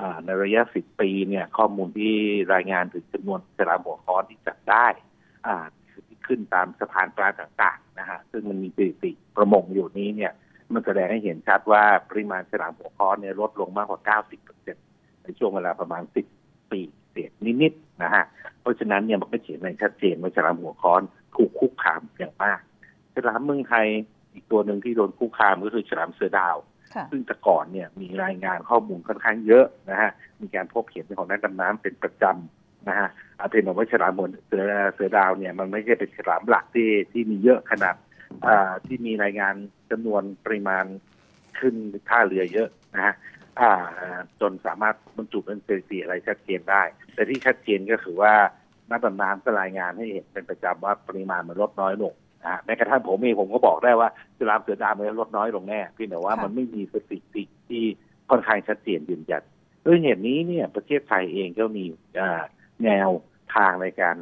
[0.01, 2.15] อ่าในระยะสิบปีเนี่ยข้อมูลที่
[2.55, 4.87] รายงานถึงจำนวนฉลามหัวคอที่จับได้
[5.47, 5.57] อ่า
[6.09, 10.33] ที่ขึ้นตามสะพานปลาต่างๆนะฮะซึ่งมันมีสถิติประมงอยู่นี้เนี่ย
[10.73, 14.01] มันแสดงให้เห็นชัดว่าปริมาณฉลามหัวค้อนเนี่ยลดลงมากกว่า
[14.63, 16.03] 90%ในช่วงเวลาประมาณ
[16.37, 17.31] 10 ปี เศษ
[17.63, 18.25] นิดๆนะฮะ
[18.61, 21.03] เพราะฉะนั้นเนี่ยมันก็เขียนในชัดเจนว่าฉลามหัวค้อน
[21.35, 22.61] ถูกคุกคามอย่างมาก
[23.15, 23.87] ฉลามเมืองไทย
[24.35, 26.57] อีกตัวหนึ่งที่โดนคุกคามก็คือฉลามเสือดาว
[26.95, 37.97] ค่ะซึ่งแต่ก่อนเนี่ยมีรายงานข้อมูลค่อนข้างเยอะนะฮะมีการพบเห็นของนักดำน้ำเป็นประจำนะฮะอาเป็นบอกว่าฉลามบนเสือเสือดาวเนี่ยมันไม่ใช่เป็นฉลามหลักที่ที่มีเยอะขนาด
[38.47, 39.55] อ่าที่มีรายงาน
[39.91, 40.85] จำนวนปริมาณ
[41.59, 41.75] ขึ้น
[42.09, 43.40] ท่าเรือเยอะนะฮะอ่า
[44.41, 46.83] จนสามารถบรรจุเป็นสถิติอะไรชัดเจนได้
[47.15, 48.35] แต่ที่ชัดเจนก็คือว่า
[48.91, 54.09] นักดำน้ำก็รายงานให้เห็นเป็นประจำว่าปริมาณมันลดน้อยลงนะฮะแม้กระทั่งผมเองผมก็บอกได้ว่า
[54.39, 57.85] ฉลามเสือดาวมันลดน้อยลงแน่เพียงแต่ว่ามันไม่มีสถิติที่
[58.31, 59.43] ค่อนข้างชัดเจนยืนยัน
[59.87, 61.85] ด้วยเหตุนี้เนี่ยประเทศไทยเองก็มี
[62.85, 63.09] แนว
[63.55, 64.17] ทางในการ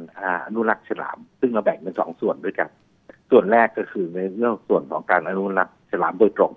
[0.45, 2.69] อนุรักษ์ฉลาม ซึ่งเราแบ่งเป็นสองส่วนด้วยกัน
[3.31, 6.51] ส่วนแรกก็คือในเรื่องส่วนของการอนุรักษ์ฉลามโดยตรง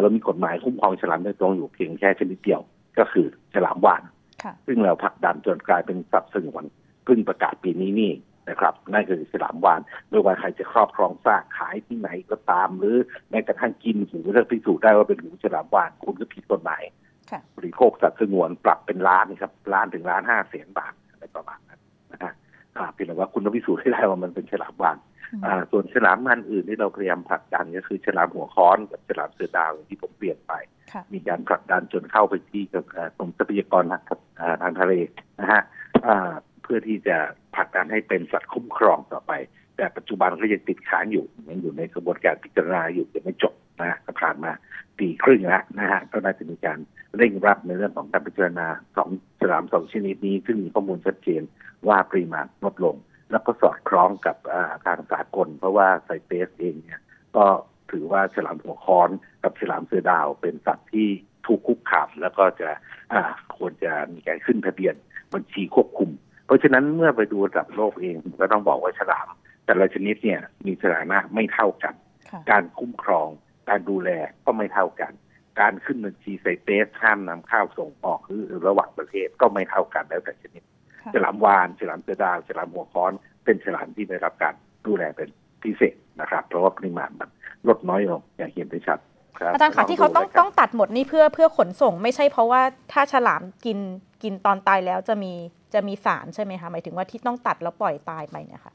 [0.00, 2.60] เรามีกฎหมายคุ้มครองฉลามโดยตรงอยู่เพียงแค่ชนิดเดียว
[2.98, 4.02] ก็คือฉลามวาฬ
[4.42, 6.64] ค่ะซึ่งเราผลักดันจนกลายเป็นสัตว์สงวน
[7.04, 8.12] เพิ่งประกาศปีนี้นี่
[8.50, 12.96] นะครับนั่นคือฉลามวาฬไม่ว่าใครจะครอบครองซากขายที่ไหนก็ตาม หรือ
[13.30, 16.82] แม้กระทั่งกินหูถ้าพิสูจน์ได้ว่าเป็นหูฉลามวาฬคุณก็ผิดกฎหมาย
[17.30, 21.80] ค่ะบริโภคสัตว์สงวนปรับเป็นล้านนะครับล้านถึงล้านห้าแสนบาทอะไรประมาณนั้น
[22.12, 22.32] นะฮะ
[22.76, 25.15] อ่าเพียงแต่ว่าคุณต้องพิสูจน์ให้ได้ว่ามันเป็นฉลามวาฬอืมอ่า
[25.70, 30.52] ส่วนฉลามพันธุ์อื่นที่เราพยายามผลักดันก็คือฉลามหัวค้อนกับฉลามเสือดาวอย่างที่ผมเปลี่ยนไป
[30.92, 34.02] ค่ะมีการผลักดันจนเข้าไปที่กับเอ่อกรมทรัพยากรทาง
[34.40, 34.92] อ่าทางทะเล
[35.40, 35.62] นะฮะ
[36.06, 37.16] อ่าเพื่อที่จะ
[37.56, 39.32] ผลักดันให้เป็นสัตว์คุ้มครองต่อไป
[39.76, 44.52] แต่ปัจจุบันก็ยังติดค้างอยู่ยังอยู่ในกระบวนการพิจารณาอยู่ยังไม่จบนะฮะก็ผ่านมา
[44.98, 46.78] ปีครึ่งแล้วนะฮะก็น่าจะมีการ
[47.16, 49.10] เร่งรัดในเรื่องของการพิจารณาสอง
[49.40, 51.42] ฉลามสองชนิดนี้ ซึ่งมีข้อมูลชัดเจน
[51.88, 52.96] ว่าปริมาณลดลง
[53.30, 57.00] แล้วก็สอดคล้องกับอ่าทางสากล เพราะว่าไซเตสเองเนี่ย
[57.36, 57.46] ก็
[57.90, 59.10] ถือว่าฉลามหัวค้อน
[59.42, 61.08] กับฉลามเสือดาว เป็นสัตว์ที่
[61.46, 62.68] ถูกคุกคามแล้วก็จะ
[63.12, 63.22] อ่า
[63.56, 64.94] ควรจะมีการขึ้นทะเบียน
[65.34, 66.10] บัญชีควบคุม
[66.46, 69.28] เพราะฉะนั้นเมื่อไปดูระดับโลกเองก็ต้องบอกว่าฉลาม
[69.64, 71.94] แต่ละชนิดเนี่ยมีสถานะไม่เท่ากัน
[72.30, 73.28] ค่ะการคุ้มครอง
[73.68, 74.10] การดูแล
[74.44, 75.12] ก็ไม่เท่ากัน
[75.60, 80.75] การขึ้นบัญชีไซเตสห้ามนำข้าวส่งออกหรือระหว่างประเทศก็ไม่เท่ากันแล้วแต่ชนิดค่ะ
[81.14, 83.12] ฉลามวานฉลามเสือดาวฉลามหัวค้อน
[83.44, 84.54] เป็นฉลามที่ได้รับการ
[84.86, 85.28] ดูแลเป็น
[85.62, 87.28] พิเศษนะครับ เพราะว่าปริมาณมัน
[87.68, 88.98] ลดน้อยลงอย่างเห็นได้ชัด
[89.38, 93.78] ครับอาจารย์คะที่เขาต้องลดูแล้วกันต้องตัดหมดนี่เพื่อเพื่อขนส่งไม่ใช่เพราะว่าถ้าฉลามกิน
[94.22, 95.32] กินตอนตายแล้วจะมี
[95.74, 98.74] จะมีสารใช่ไหมคะหมายถึงว่าที่ต้องตัดแล้วปล่อยตายไปเนี่ยค่ะ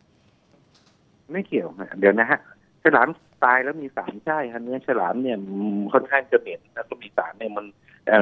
[1.32, 2.40] ไม่เกี่ยวฮะเดี๋ยวนะฮะ
[2.84, 3.08] ฉลาม
[3.44, 7.66] ตายแล้วมีสารใช่ฮะเนื้อฉลามเนี่ยอืมค่อนข้างจะเหม็นแล้วก็มีสารเนี่ยมัน
[8.08, 8.20] เอ่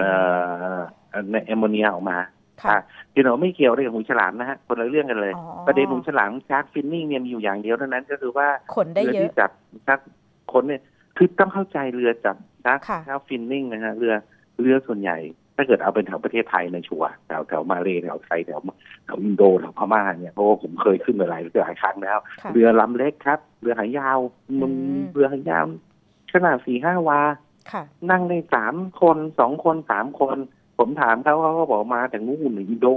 [0.76, 0.78] อ
[1.32, 2.18] ในแอมโมเนียออกมา
[2.64, 2.78] ค่ะ
[3.14, 9.52] พี่หนูไม่เกี่ยวเลยกับหูฉลามนะฮะคนละเรื่องกันเลยอ๋อประเด็นหูฉลามชาร์กฟินนิ่งเนี่ยมีอยู่อย่างเดียวเท่านั้นก็คือว่าขนได้เยรืออะที่จับ
[9.88, 10.00] ชัก
[10.54, 10.82] คนเนี่ย
[11.18, 12.36] คือต้องเข้าใจเรือจับ
[12.66, 14.14] ช้าค่ะช้าฟินนิ่งนะฮะเรือ
[14.60, 15.18] เรือส่วนใหญ่
[15.56, 18.62] ถ้าเกิดเอาเป็นแถวประเทศไทยในยชัวร์แถวแถวมาเลแถวไทยแถว
[19.06, 24.20] แถวอินโดแถวพม่าเนี่ยเพราะว่าผมเคยขึ้นมาหลายหลายครั้งแล้วค่ะเรือลำเล็กครับ เรือหางยาว
[24.62, 25.64] มันอืมเรือหางยาว
[26.34, 27.22] ขนาดสี่ห้าวา
[27.72, 30.38] ค่ะนั่งได้สามคนสองคนสามคน
[30.80, 32.88] ผมถามเขาเขาก็บอกมาจากนู่นอินโด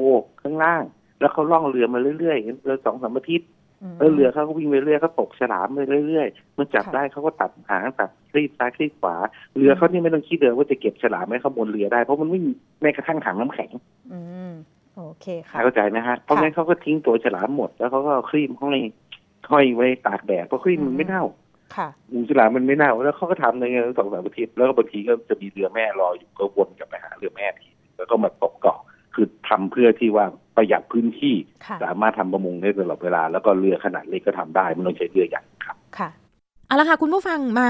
[0.43, 0.83] ข้างล่าง
[1.20, 3.49] แล้วเขาล่องเรือมาเรื่อยๆเรือสองสามอาทิตย์
[3.93, 9.16] มแล้วเรือเขาก็วิ่งไปเรื่อยเขาตกฉลามไปเรื่อยๆเมื่อจับค่ะได้เขาก็ตัดหางตัดคลีบซ้ายคลีบขวา
[9.57, 13.70] เรือเขานี่ไม่ต้องคิดเลยว่าจะเก็บฉลามไว้ข้างบนเรือได้เพราะมันไม่มีแม้กระทั่งถังน้ำแข็ง
[14.12, 14.20] อื
[14.51, 14.53] ม
[14.97, 18.78] โอเคค่ะเข้าใจนะฮะเพราะงั้นเขาก็ทิ้งตัวฉลามหมดแล้วเขาก็เอาครีมห้อย
[19.51, 21.24] ห้อยไว้ตากแดดเพราะครีมมันไม่เน่า
[21.76, 23.64] ค่ะหมูฉลามมันไม่เน่าแล้วเขาก็ทำใน
[23.99, 28.78] สองสามอาทิตย์แล้วก็บางทีก็จะมีเรือแม่รออยู่ก็วนกลับไปหาเรือแม่ที แล้วก็มาตกเกาะ
[29.14, 30.24] คือทำเพื่อที่ว่า
[30.57, 31.34] ประหยัดพื้นที่
[31.66, 36.09] ค่ะสามารถทำประมงได้ตลอดเวลา แล้วก็เรือขนาดเล็กก็ทำได้ไม่ต้องใช้เรือใหญ่ครับค่ะ
[36.66, 37.68] เอาละค่ะคุณผู้ฟังมา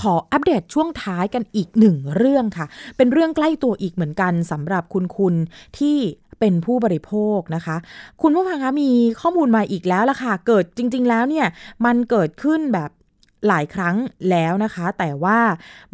[0.00, 5.34] ขออัปเดตช่วงท้ายกันอีกหนึ่งเรื่องค่ะ เป็นเรื่องใกล้ตัวอีกเหมือนกันสำหรับคุณคุณ
[5.78, 5.96] ที่
[6.40, 7.76] เป็นผู้บริโภคนะคะ
[8.22, 8.90] คุณผู้ฟังคะมี
[9.20, 11.46] ข้อมูลมาอีกแล้วล่ะค่ะ เกิดจริง ๆ แล้วเนี่ย
[11.84, 12.90] มันเกิดขึ้นแบบ
[13.48, 13.96] หลายครั้ง
[14.30, 15.38] แล้วนะคะ แต่ว่า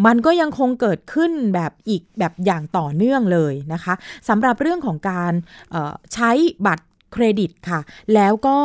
[0.07, 3.94] มันก็ยังคงเกิดขึ้นแบบอีกแบบอย่างต่อเนื่องเลยนะคะ
[4.28, 5.32] สำหรับเรื่องของการ
[6.14, 6.30] ใช้
[6.66, 7.80] บัตรเครดิตค่ะ
[8.14, 8.59] แล้วก็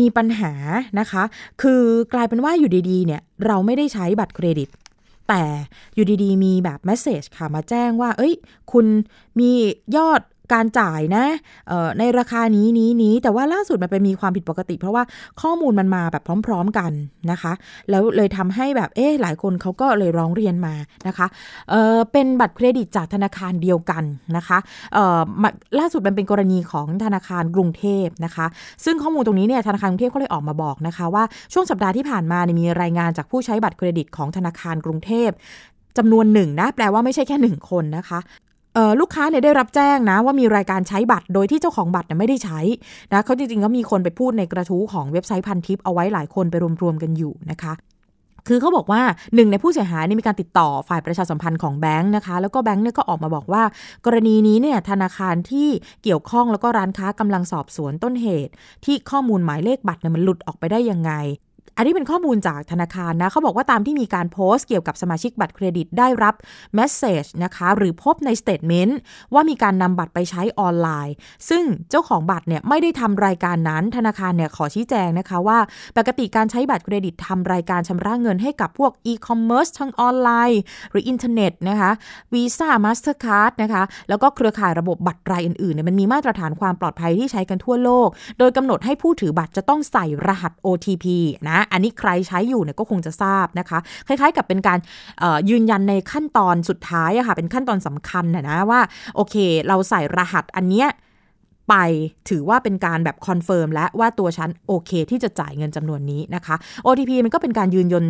[0.00, 0.52] มีปัญหา
[1.00, 1.22] นะคะ
[1.62, 1.82] คือ
[2.12, 4.68] กลายเป็นว่าอยู่ดีๆเนี่ยเราไม่ได้ใช้บัตรเครดิต
[5.28, 5.44] แต่
[5.94, 8.34] อยู่ดีๆ มีแบบแมสเซจค่ะมาแจ้งว่า เอ้ย
[8.72, 8.86] คุณ
[9.40, 9.50] มี
[9.96, 10.20] ยอด
[10.52, 11.26] การจ่ายนะ
[11.98, 15.02] ในราคานี้นี้นี้แต่ว่าล่าสุดมันไปมีความผิดปกติ เพราะว่า
[15.42, 16.92] ข้อมูลมันมาแบบพร้อม ๆกัน
[17.30, 17.52] นะคะ
[17.90, 20.74] แล้วเลยทำให้แบบเอ๊หลายคนเขาก็เลยร้องเรียนมา
[21.06, 21.26] นะคะ
[21.70, 24.04] เเป็นบัตรเครดิตจากธนาคารเดียวกัน
[24.36, 24.58] นะคะ
[24.94, 28.46] เออมาล่าสุดมันเป็นกรณีของธนาคารกรุงเทพนะคะ
[28.84, 35.30] ซึ่งข้อมูลตรงนี้เนี่ยธนาคารกรุงเทพก็เลยออกมาบอกนะคะว่าช่วงสัปดาห์ที่ผ่านมาเนี่ยมีรายงานจากผู้ใช้บัตรเครดิตของธนาคารกรุงเทพ
[35.98, 38.18] จำนวนหนึ่งนะแปลว่าไม่ใช่แค่หนึ่งคนนะคะ
[39.00, 42.60] ลูกค้าเนี่ยได้รับแจ้งนะว่ามีรายการใช้บัตรโดยที่เจ้าของบัตรเนี่ยไม่ได้ใช้
[43.12, 47.72] นะเขาจริงๆก็มีคนไปพูดในกระทู้ของเว็บไซต์พันทิปเอาไว้หลายคนไปรวมๆกันอยู่นะคะ
[48.48, 49.02] คือเขาบอกว่า
[49.34, 53.62] หนึ่งในผู้เสียหายนี่มีการติดต่อฝ่ายประชาสัมพันธ์ของแบงค์นะคะ แล้วก็แบงค์เนี่ยก็ออกมาบอกว่า
[54.06, 55.68] กรณีนี้เนี่ยธนาคารที่
[56.02, 58.52] เกี่ยวข้องแล้วก็ร้านค้ากำลังสอบสวนต้นเหตุ
[58.84, 61.12] ที่ข้อมูลหมายเลขบัตรเนี่ยมันหลุดออกไปได้ยังไง
[61.76, 66.34] อันนี้เป็นข้อมูลจากธนาคารนะเขาบอกว่าตามที่มีการโพสต์เกี่ยวกับสมาชิกบัตรเครดิตได้รับ
[66.74, 68.98] message นะคะหรือพบใน statement
[69.34, 71.14] ว่ามีการนำบัตรไปใช้ออนไลน์
[71.48, 75.58] ซึ่งเจ้าของบัตรเนี่ยไม่ได้ทำรายการนั้น ธนาคารเนี่ยขอชี้แจงนะคะว่า
[75.96, 80.60] ปกติการใช้บัตรเครดิตทำรายการชำระเงินให้กับพวกอีคอมเมิร์ซทางออนไลน์
[80.90, 81.90] หรืออินเทอร์เน็ตนะคะ
[82.34, 88.08] Visa Mastercard นะคะแล้วก็เครือข่ายระบบบัตรรายอื่นๆเนี่ยมันมีมาตรฐานความปลอดภัยที่ใช้กันทั่วโลก
[88.38, 91.06] โดยกำหนดให้ผู้ถือบัตรจะต้องใส่รหัส OTP
[91.50, 94.78] นะอันนี้ใครใช้อยู่เนี่ยก็คงจะทราบนะคะ คล้ายๆ กับเป็นการ
[95.50, 98.80] ยืนยันในขั้นตอนสุดท้ายอะค่ะ เป็นขั้นตอนสำคัญนะนะว่า
[99.14, 99.34] โอเค
[99.68, 100.88] เราใส่รหัสอันเนี้ย
[101.72, 101.76] ไป
[102.30, 106.56] ถือว่าเป็นการแบบ confirm แล้วว่าตัวฉันโอเคที่จะจ่ายเงินจำนวนนี้นะคะ
[106.86, 108.04] OTP มันก็เป็นการยืนยัน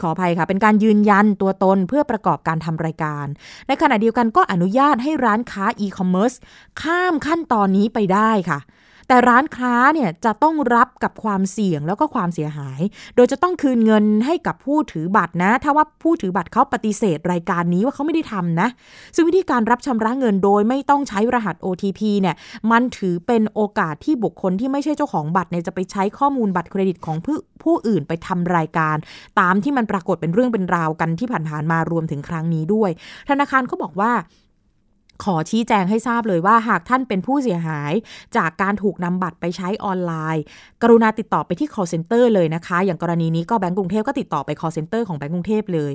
[0.00, 3.26] ขออภัยค่ะ เป็นการยืนยันตัวตนเพื่อประกอบการทำรายการ
[3.68, 6.32] ในขณะเดียวกันก็อนุญาตให้ร้านค้าอีคอมเมิร์ซ
[6.82, 8.58] ข้ามขั้นตอนนี้ไปได้ค่ะ
[9.08, 12.80] แต่ร้านค้าเนี่ยจะต้องรับกับความเสี่ยงแล้วก็ความเสียหาย
[13.16, 18.68] โดยจะต้องคืนเงินให้กับผู้ถือบัตรนะ ถ้าว่าผู้ถือบัตรเขาปฏิเสธรายการนี้ว่าเขาไม่ได้ทำนะ
[19.14, 22.36] ซึ่งวิธีการรับชำระเงินโดยไม่ต้องใช้รหัส OTP เนี่ย
[22.70, 28.96] มันถือเป็นโอกาสที่บุคคลที่ไม่ใช่เจ้าของบัตรเนี่ยจะไปใช้ข้อมูลบัตรเครดิตของผู้ผู้อื่นไปทำรายการ
[29.40, 32.90] ตามที่มันปรากฏเป็นเรื่องเป็นราวกันที่ผ่านๆมารวมถึงครั้งนี้ด้วย
[33.28, 34.12] ธนาคารเขาบอกว่า
[35.24, 37.92] ขอชี้แจงให้ทราบเลยว่าหากท่านเป็นผู้เสียหาย
[38.36, 40.42] จากการถูกนำบัตรไปใช้ออนไลน์
[40.82, 45.92] กรุณาติดต่อไปที่ call center เลยนะคะ อย่างกรณีนี้ก็แบงก์กรุงเทพก็ติดต่อไป call center ของแบงก์กรุงเทพเลย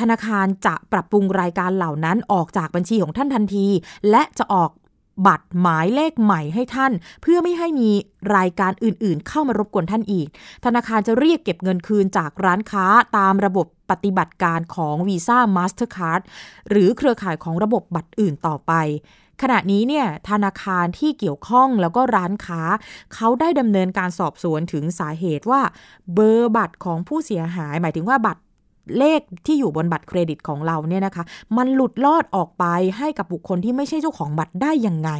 [0.00, 3.66] ธนาคารจะปรับปรุงรายการเหล่านั้นออกจากบัญชีของท่านทันที
[4.10, 4.70] และจะออก
[5.26, 6.92] บัตรหมายเลขใหม่ให้ท่าน
[7.22, 7.90] เพื่อไม่ให้มี
[8.36, 10.28] รายการอื่นๆ เข้ามารบกวนท่านอีก
[10.64, 12.86] ธนาคารจะเรียกเก็บเงินคืนจากร้านค้า
[13.16, 16.22] ตามระบบปฏิบัติการของ Visa Mastercard
[16.70, 18.72] หรือเครือข่ายของระบบบัตรอื่นต่อไป
[19.42, 22.62] ขณะนี้เนี่ยธนาคารที่เกี่ยวข้องแล้วก็ร้านค้า
[23.14, 25.60] เขาได้ดำเนินการสอบสวนถึงสาเหตุว่า
[26.14, 28.42] เบอร์บัตรของผู้เสียหาย หมายถึงว่าบัตร
[28.98, 31.24] เลขที่อยู่บนบัตรเครดิตของเราเนี่ยนะคะ
[31.56, 32.64] มันหลุดลอดออกไป
[32.98, 35.10] ให้กับบุคคลที่ไม่ใช่เจ้าของบัตรได้ยังไง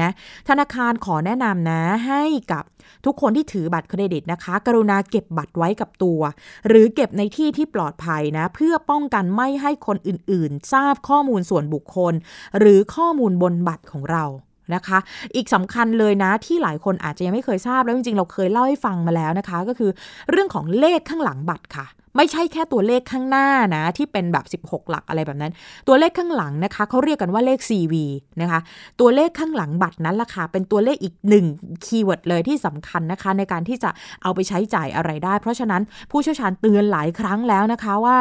[0.00, 0.10] นะ
[0.48, 2.64] ธนาคารขอแนะนำนะให้กับ
[3.04, 6.20] ทุกคนที่ถือบัตรเครดิตนะคะ กรุณาเก็บบัตรไว้กับตัว
[6.68, 12.14] หรือเก็บในที่ที่ปลอดภัยนะ เพื่อป้องกันไม่ให้คนอื่นๆ ทราบข้อมูลส่วนบุคคล
[12.58, 14.24] หรือข้อมูลบนบัตรของเรา
[14.74, 14.98] นะคะ
[15.36, 19.90] อีกสำคัญเลยนะที่หลายคนอาจจะยังไม่เคยทราบแล้วจริงๆ เราเคยเล่าให้ฟังมาแล้วนะคะ ก็คือ
[20.30, 21.86] เรื่องของเลขข้างหลังบัตรค่ะ
[22.16, 25.52] ไม่ใช่แค่ตัวเลขข้างหน้านะ ที่เป็นแบบ 16 หลักอะไรแบบนั้น
[25.88, 27.94] ตัวเลขข้างหลังนะคะเขาเรียกกันว่าเลข CV
[28.40, 28.60] นะคะ
[29.00, 31.46] ตัวเลขข้างหลังบัตรนั้นล่ะค่ะเป็นตัวเลขอีกหนึ่ง
[31.84, 33.90] keyword เลยที่สำคัญนะคะ ในการที่จะ
[34.22, 38.18] เอาไปใช้จ่ายอะไรได้ เพราะฉะนั้นผู้เชี่ยวชาญเตือนหลายครั้งแล้วนะคะว่า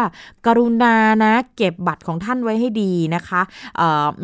[0.48, 3.42] กรุณานะเก็บบัตรของท่านไว้ให้ดีนะคะ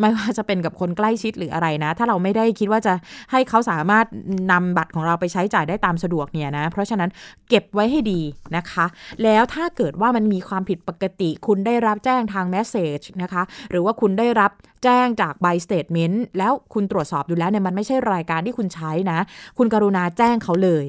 [0.00, 2.92] ไม่ว่าจะเป็นกับคนใกล้ชิดหรืออะไรนะ ถ้าเราไม่ได้คิดว่าจะ
[3.32, 4.06] ให้เขาสามารถ
[4.52, 7.10] นำบัตรของเราไปใช้จ่ายได้ตามสะดวกเนี่ยนะ เพราะฉะนั้น
[7.48, 8.20] เก็บไว้ให้ดี
[8.56, 8.86] นะคะ
[9.22, 14.50] แล้วถ้าเกิดว่ามันมีความผิดปกติ คุณได้รับแจ้งทาง message นะคะ หรือว่าคุณได้รับ
[14.84, 19.18] แจ้งจากใบ statement แล้วคุณตรวจสอบดูแล้วเนี่ยมันไม่ใช่รายการที่คุณใช้นะ
[19.58, 20.86] คุณกรุณาแจ้งเขาเลย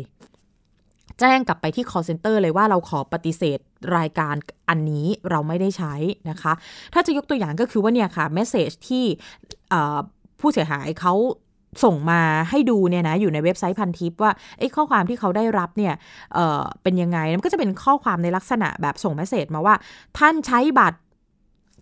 [1.19, 3.59] แจ้งกลับไปที่ call center เลยว่าเราขอปฏิเสธ
[3.97, 4.35] รายการ
[4.69, 5.93] อันนี้เราไม่ได้ใช้
[6.29, 6.53] นะคะ
[6.93, 9.05] ถ้าจะยกตัวอย่างก็คือว่าเนี่ยค่ะ message ที่
[10.39, 11.13] ผู้เสียหายเขา
[11.83, 16.37] ส่งมาให้ดูเนี่ยนะอยู่ในเว็บไซต์พันทิปว่าไอ้ข้อความที่เขาได้รับเนี่ย
[16.83, 19.75] เป็นยังไงมันก็จะเป็นข้อความในลักษณะแบบส่ง message มาว่า
[20.17, 20.97] ท่านใช้บัตร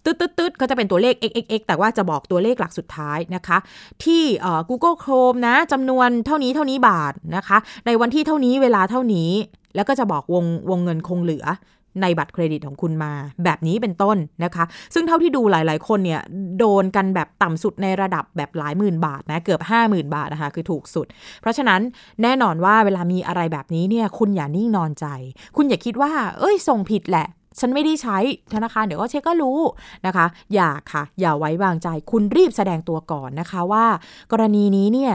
[0.05, 3.57] ตืดตืดตืดก็จะเป็นตัวเลข xxx แต่ว่าจะบอกตัวเลขหลักสุดท้ายนะคะ
[4.03, 4.23] ที่
[4.69, 9.31] Google Chrome นะจำนวนเท่านี้เท่านี้บาทนะคะ ในวันที่เท่านี้เวลาเท่านี้
[9.75, 11.45] แล้วก็จะบอกวงวงเงินคงเหลือ
[12.01, 13.11] ในบัตรเครดิตของคุณมา
[13.43, 16.21] แบบนี้เป็นต้นนะคะ ซึ่งเท่าที่ดูหลาย ๆ คนเนี่ย
[16.59, 21.07] โดนกันแบบต่ำสุดในระดับแบบหลายหมื่นบาทนะเกือบ 50,000 บาทนะคะคือถูกสุด
[21.41, 21.81] เพราะฉะนั้น
[22.23, 25.05] แน่นอนว่าเวลามีอะไรแบบนี้เนี่ยคุณอย่านิ่งนอนใจ
[25.57, 27.27] คุณอย่าคิดว่า เอ้ยส่งผิดแหละ
[27.59, 28.17] ฉันไม่ได้ใช้
[28.53, 29.59] ธนาคารเดี๋ยวก็เช็คก็รู้
[30.05, 33.85] นะคะ อย่าค่ะ อย่าไว้วางใจ คุณรีบแสดงตัวก่อนนะคะว่า
[34.31, 35.13] กรณีนี้เนี่ย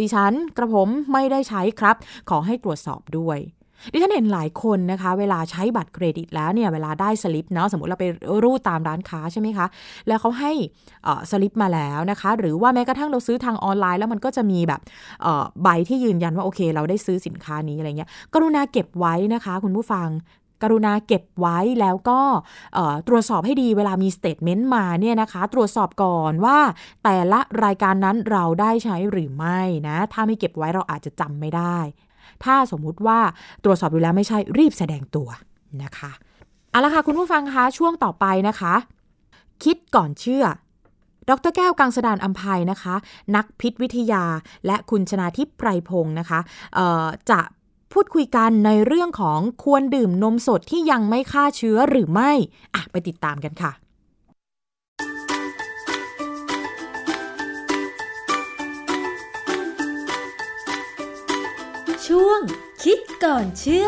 [0.00, 1.96] ดิฉันกระผมไม่ได้ใช้ครับ
[2.30, 3.38] ขอให้ตรวจสอบด้วย
[3.92, 8.06] ดิฉันเห็นหลายคนนะคะ เวลาใช้บัตรเครดิตแล้วเนี่ยเวลาได้สลิปเนาะสมมติเราไป
[8.44, 9.66] รูดตามร้านค้าใช่ไหมคะ
[10.08, 10.52] แล้วเขาให้
[11.30, 14.80] สลิปมาแล้วนะคะ หรือว่าแม้กระทั่งเราซื้อทางออนไลน์ แล้วมันก็จะมีแบบ
[15.62, 20.08] ใบที่ยืนยันว่าโอเค เราได้ซื้อสินค้านี้อะไรเงี้ยกรุณาเก็บไว้นะคะ คุณผู้ฟัง
[20.62, 22.20] กรุณาเก็บไว้แล้วก็
[23.08, 26.58] ตรวจสอบให้ดีเวลามีสเตทเมนต์มาเนี่ยนะคะ ตรวจสอบก่อนว่า
[27.04, 31.78] แต่ละรายการนั้นเราได้ใช้หรือไม่นะ ถ้าไม่เก็บไว้เราอาจจะจำไม่ได้
[32.44, 33.18] ถ้าสมมุติว่า
[33.64, 35.28] ตรวจสอบดูแล้วไม่ใช่รีบแสดงตัว
[35.82, 36.10] นะคะ
[36.70, 38.74] เอาละค่ะคุณผู้ฟังคะช่วงต่อไปนะคะ
[39.64, 40.44] คิดก่อนเชื่อ
[41.28, 42.94] ดรแก้วกังสดานอัมภัยนะคะ
[43.36, 44.24] นักพิษวิทยา
[44.66, 46.40] และคุณชนาทิพย์ไพรพงศ์นะคะ
[47.30, 47.40] จะ
[47.92, 52.30] พูดคุยกันในเรื่องของควรดื่มนมสดที่ยังไม่ฆ่าเชื้อหรือไม่
[52.74, 53.72] อะไปติดตามกันค่ะ
[62.10, 62.40] ช่วง
[62.82, 63.86] คิดก่อนเชื่อ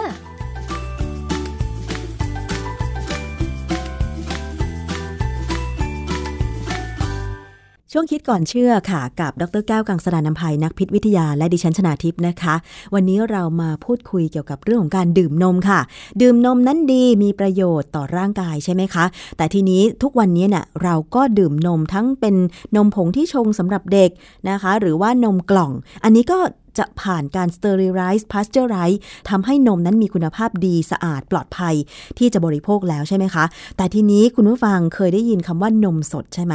[7.92, 12.54] ช่วงคิดก่อนเชื่อค่ะ กับดรแก้วกังสดานนภัยนักพิษวิทยาและดิฉันชนาทิพย์นะคะ
[12.94, 15.80] วันนี้เรามาพูดคุยเกี่ยวกับเรื่องของการดื่มนมค่ะ
[16.22, 19.04] ดื่มนมนั้นดีมีประโยชน์ต่อร่างกายใช่ไหมคะ
[19.36, 22.34] แต่ทีนี้ทุกวันนี้เนี่ยเราก็ดื่มนมทั้งเป็น
[22.76, 24.10] นมผงที่ชงสำหรับเด็ก
[24.50, 25.72] นะคะ หรือว่านมกล่อง
[26.04, 26.38] อันนี้ก็
[26.78, 28.98] จะผ่านการ sterilize pasteurize
[29.28, 31.74] ทำให้นมนั้นมีคุณภาพดีสะอาดปลอดภัย
[32.18, 33.44] ที่จะบริโภคแล้วใช่ไหมคะ
[33.76, 36.54] แต่ทีนี้คุณผู้ฟังเคยได้ยินคำว่านมสดใช่ไหม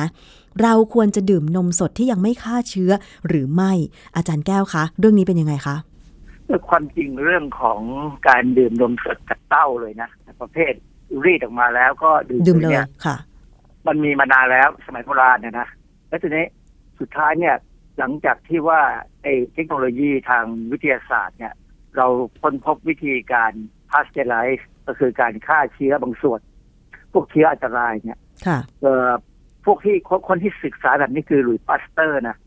[0.61, 2.91] เราควรจะดื่มนมสดที่ยังไม่ฆ่าเชื้อ
[3.27, 3.71] หรือไม่
[4.15, 5.75] อาจารย์แก้วคะ เรื่องนี้เป็นยังไงคะ
[6.69, 7.79] ความจริงเรื่องของ
[8.27, 10.09] การดื่มนมสดจากเต้าเลยนะ
[10.41, 10.73] ประเภท
[11.25, 13.15] รีดออกมาแล้วก็ดื่มเลยค่ะ
[13.87, 15.67] มันมีมานานแล้วสมัยโบราณเนี่ยนะ
[16.07, 16.45] แล้วทีนี้
[16.99, 17.55] สุดท้ายเนี่ย
[18.01, 18.81] หลังจากที่ว่า
[19.23, 21.53] ไอ้เทคโนโลยีทางวิทยาศาสตร์เนี่ย
[21.97, 22.07] เรา
[22.41, 23.51] ค้นพบวิธีการ
[23.89, 26.41] pasteurize ก็คือการฆ่าเชื้อบางส่วน
[27.13, 28.19] พวกเชื้ออันตรายเนี่ย
[28.81, 29.11] เอ่อ
[29.65, 29.95] พวกที่
[30.27, 32.37] คนที่ศึกษาแบบนี้คือหลุยส์ปาสเตอร์นะ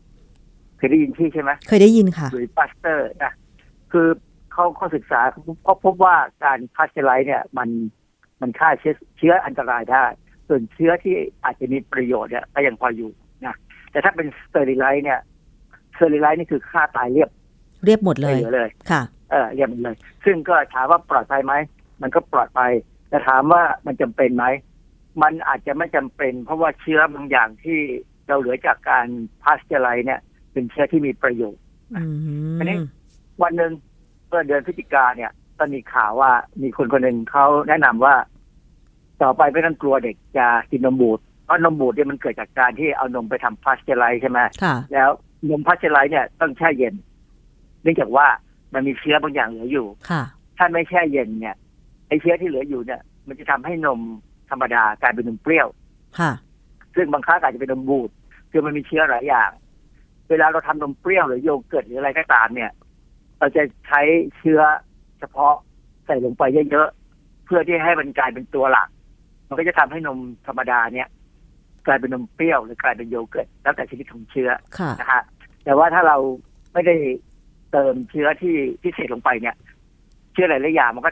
[0.77, 3.33] เคยได้ยินที่ใช่ไหมเคยได้ยินค่ะหลุยส์ปาสเตอร์นะ
[3.91, 4.07] คือ
[4.51, 5.21] เขาเขาศึกษา
[5.63, 7.69] เขาพบว่าการ pasteurize เนี่ย มัน
[8.41, 10.05] มันฆ่าเชื้อเชื้ออันตรายได้
[10.47, 13.11] ส่วนเชื้อที่อาจจะมีประโยชน์เนี่ยก็ยังพอมีอยู่
[13.45, 13.55] นะ
[13.91, 15.19] แต่ถ้าเป็น sterilize เนี่ย
[15.95, 17.29] สเตอริไลซ์นี่คือฆ่าตายเรียบ
[17.85, 21.53] เรียบหมดเลยเลย ค่ะ เออเรียบหมดเลย ซึ่งก็ถามว่าปลอดภัยไหม
[22.01, 22.71] มันก็ปลอดภัย
[23.09, 24.45] แต่ถามว่ามันจำเป็นไหม
[25.21, 27.79] มันอาจจะไม่จำเป็น เพราะว่าเชื้อบางอย่างที่
[28.27, 29.05] เราเหลือจากการ
[29.43, 30.21] พาสเจอร์ไรซ์เนี่ย
[30.51, 31.61] เป็นเชื้อที่มีประโยชน์
[32.59, 32.77] อันนี้
[33.41, 33.71] วันหนึ่ง
[34.27, 36.31] เมื่อเดือนพฤศจิกาเนี่ยก็มีข่าวว่า
[36.61, 38.15] มีคนคนหนึ่งเขาแนะนำว่า
[39.23, 44.39] ต่อไปไม่ต้องกลัวเด็กจะกินนมบูดเพราะนมบูดเนี่ยมันเกิดจากการที่เอานมไปทำพาสเจอร์ไรซ์ใช่ไหม
[44.93, 45.09] แล้ว
[45.49, 46.93] นมพาสเจอร์ไรซ์เนี่ยต้องแช่เย็น
[47.81, 48.27] เนื่องจากว่า
[48.73, 50.23] มันมีเชื้อบางอย่างเหลืออยู่ค่ะ
[50.57, 51.55] ถ้าไม่แช่เย็นเนี่ย
[52.07, 53.99] ไอเชื้อที่เหลืออยู่เนี่ย มันจะทำให้นม
[54.49, 55.67] ธรรมดากลายเป็นนมเปรี้ยว
[56.19, 56.31] ค่ะ
[56.95, 58.09] ซึ่งบางครั้งอาจจะเป็นนมบูด
[58.51, 59.51] คือมันมีเชื้อหลายอย่าง
[60.29, 62.71] เวลาเราทำนมเปรี้ยวหรือโยเกิร์ตหรืออะไรก็ตามเนี่ย
[63.39, 64.01] เราจะใช้
[64.37, 64.61] เชื้อ
[65.19, 65.53] เฉพาะ
[66.05, 68.89] ใส่ลงไปเยอะๆเพื่อที่ให้มันกลายเป็นตัวหลัก
[69.47, 71.07] มันก็จะทำให้นมธรรมดาเนี่ย
[71.85, 75.21] กลายเป็นนมเปรี้ยวหรือกลายเป็นโยเกิร์ตแล้วแต่ชนิดของเชื้อค่ะนะฮะ
[75.65, 76.17] แต่ว่าถ้าเรา
[76.73, 76.95] ไม่ได้
[77.71, 79.55] เติมเชื้อที่พิเศษลงไปเนี่ย
[80.33, 81.11] เชื้อหลายๆอย่างมันก็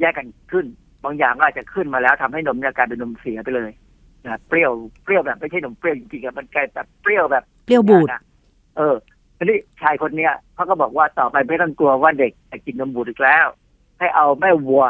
[0.00, 0.66] แยกกันขึ้น
[1.04, 3.70] บางอย่างก็อาจจะขึ้นมาแล้วทำให้นมเนี่ยกลายเป็นนมเสียไปเลย
[4.26, 4.72] นะเปรี้ยว
[5.04, 8.22] เปรี้ยวแบบไม่ใช่นมเปรี้ยวจริงๆอะมันกลายแบบเปรี้ยวแบบเปรี้ยวบูดนะ
[8.76, 8.94] เออ
[9.36, 13.46] ทีนี้ชายคนเนี้ยเขาก็บอกว่าต่อไปไม่ต้องกลัวว่าเด็กจะกินนมบูดอีกแล้ว
[13.98, 14.84] ให้เอาแม่วัว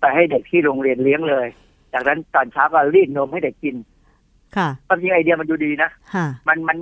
[0.00, 1.46] ไปให้เด็กที่โรงเรียนเลี้ยงเลย
[1.92, 3.76] จากนั้นตอนเช้าก็รีดนมให้เด็กกิน
[4.56, 6.78] ค่ะความจริงไอเดียมันดูดีนะค่ะมันมัน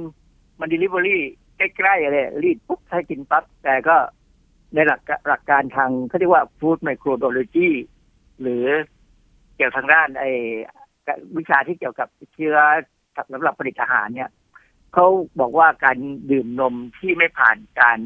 [0.60, 1.22] มันด e ลิเวอรี่
[1.56, 3.96] ใกล้ๆเลยรีดปุ๊บให้กินปั๊บแต่ก็
[4.74, 7.68] ในหลักหลักการทางเขาเรียกว่าฟู้ดไมโครโบโลจี
[8.40, 8.64] หรือ
[9.56, 10.24] เกี่ยวทางด้านไอ
[11.36, 12.56] วิชาที่เกี่ยวกับเชื้อ
[13.32, 14.30] สำหรับผลิตอาหารเนี่ย
[14.94, 15.06] เขา
[15.40, 15.96] บอกว่าการ
[16.30, 17.98] ดื่มนมที่ไม่ผ่านการ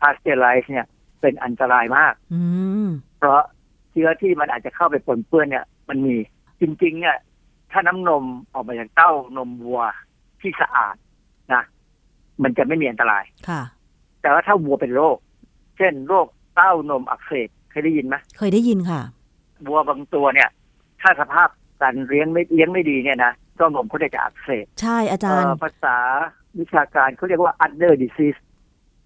[0.00, 0.86] พาสเจอร์ไรซ์เนี่ย
[1.20, 2.42] เป็นอันตรายมากอื
[2.86, 3.42] มเพราะ
[3.90, 6.16] เชื้อที่มันอาจจะเข้าไปปนเปื้อนเนี่ย มันมี
[6.60, 7.16] จริง ๆ เนี่ย
[7.72, 9.82] ถ้าน้ำนมออกมาจากเต้านมวัว
[10.40, 10.96] ที่สะอาด
[11.52, 11.62] นะ
[12.42, 13.62] มันจะไม่มีอันตรายค่ะ
[14.22, 15.16] แต่ว่าถ้าวัวเป็นโรค
[15.76, 16.26] เช่น โรค
[16.56, 19.00] เต้านมอักเสบเคยได้ยินไหมเคยได้ยินค่ะ
[19.66, 20.48] วัวบางตัวเนี่ย
[21.00, 21.48] ถ้าสภาพ
[21.82, 25.96] การเลี้ยงไม่เลี้ยงไม่ดีเนี่ยนะเต้านมเขาจะอักเสบใช่อาจารย์เอ่อภาษา
[26.58, 28.38] วิชาการเขาเรียกว่า under disease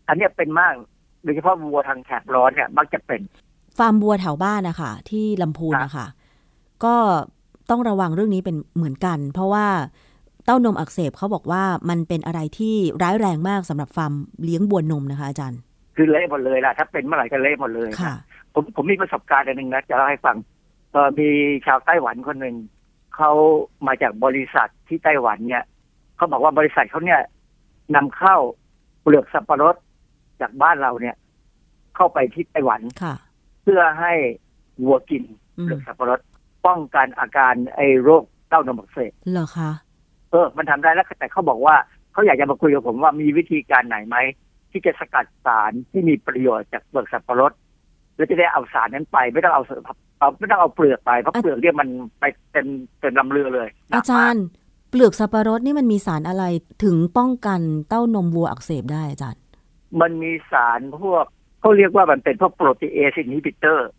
[0.09, 0.75] อันเนี้ยเป็นมาก
[1.25, 3.21] โดยเฉพาะวัวทางแถบร้อนเนี่ยมักจะเป็น
[3.79, 6.07] ฟาร์มบัวแถวบ้านนะคะที่ลำพูนนะคะ
[6.85, 6.97] ก็
[7.71, 9.67] ต้องระวังเรื่องนี้เป็นเหมือนกัน เพราะว่า
[10.47, 14.13] เต้านมอักเสบเขาบอกว่ามันเป็นอะไรที่ร้ายแรงมากสำหรับฟาร์ม
[14.45, 15.61] เลี้ยงบัวนมนะคะอาจารย์
[15.97, 18.15] คือเละหมดเลยล่ะ ถ้าเป็นเมื่อไหร่ก็เละหมดเลยค่ะ
[18.55, 20.37] ผมผมมีประสบการณ์อันหนึ่งนะจะเล่าให้ฟัง
[20.93, 21.29] เออมี
[21.67, 22.57] ชาวไต้หวันคนหนึ่ง
[23.17, 23.31] เขา
[23.87, 25.65] มาจากบริษัทที่ไต้หวันเนี่ย
[26.17, 27.21] เขาบอกว่าบริษัทเขาเนี่ย
[27.97, 28.37] นำเข้า
[29.03, 29.77] เปลือกสับปะรด
[30.41, 31.17] จากบ้านเราเนี่ย
[31.97, 33.15] เข้าไปที่ไต้หวันค่ะ
[33.63, 34.13] เพื่อให้
[34.85, 35.25] วัวกิน
[35.59, 36.21] อืเปมลือกสับปะรด
[36.67, 39.71] ป้องกันอาการไอ้โรคเต้านมอักเสบเหรอคะ
[40.31, 41.77] เออ มันทำได้แล้วแต่เขาบอกว่า
[42.13, 44.17] เขาอยากจะมาคุยกับผมว่ามีวิธีการไหนไหม
[44.71, 47.53] ที่จะสกัดสารที่มีประโยชน์จากเปลือกสับปะรด
[48.17, 49.63] แล้วจะได้เอาสารนั้นไป ไม่ต้องเอา
[50.19, 51.89] เอาไม่ต้องเอาเปลือกไปเพราะเปลือกเนี่ยมัน
[52.21, 52.67] ไปเป็น
[53.01, 54.45] เป็นลำเรือเลยหนัอากมกจารย์
[54.91, 56.45] เปลือกสับปะรดนี่มันมีสารอะไร
[56.85, 59.43] ถึงป้องกันเต้านมวัวอักเสบได้อาจารย์
[60.01, 61.25] มันมีสารพวก
[61.61, 63.91] เขาเรียกว่ามันเป็นพวก protease inhibitor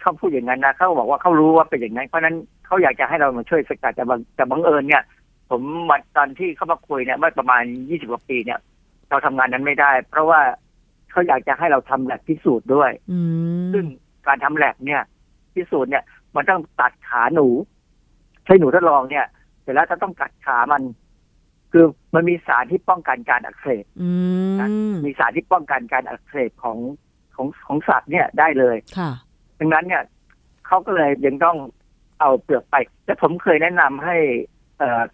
[0.00, 2.36] เขาพูดอย่างนั้นนะเขาบอกว่าเขารู้ว่าเป็นอย่างนั้นเพราะฉะนั้น
[2.66, 5.02] เขาอยากจะให้เรามาช่วยสกัดแต่บางแต่บังเอิญเนี่ย
[5.50, 8.58] ผมมาตอนที่เขามาคุยเนี่ยเมื่อประมาณยี่สิบกว่าปีเนี่ย
[9.10, 10.40] เราทำงานนั้นไม่ได้ เพราะว่า
[11.10, 13.18] เขาอยากจะให้เราทำแลบพิสูจน์ด้วยอื
[13.60, 13.84] มซึ่ง
[14.26, 15.02] การทำแลบเนี่ย
[15.54, 16.04] พิสูจน์เนี่ย
[16.36, 17.48] มันต้องตัดขาหนู
[18.44, 19.26] ใช้หนูทดลองเนี่ย
[19.62, 20.82] เสร็จแล้วจะต้องกัดขามัน
[21.72, 21.84] คือ
[22.14, 24.10] มันมีสารที่ป้องกันการอักเสบอื
[24.54, 26.78] มมีสารที่ป้องกันการอักเสบของ
[27.34, 29.10] ของของสัตว์เนี่ยได้เลยค่ะ
[29.58, 30.02] ดังนั้นเนี่ย
[30.66, 31.56] เขาก็เลยยังต้อง
[32.20, 34.57] เอาเปลือกไป และผมเคยแนะนำให้เอ่อ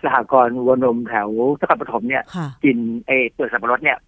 [0.03, 1.29] สหกรณ์วัวนมแถว
[1.61, 3.99] นครปฐมเนี่ยค่ะกินเออเปลือกสับปะรดเนี่ย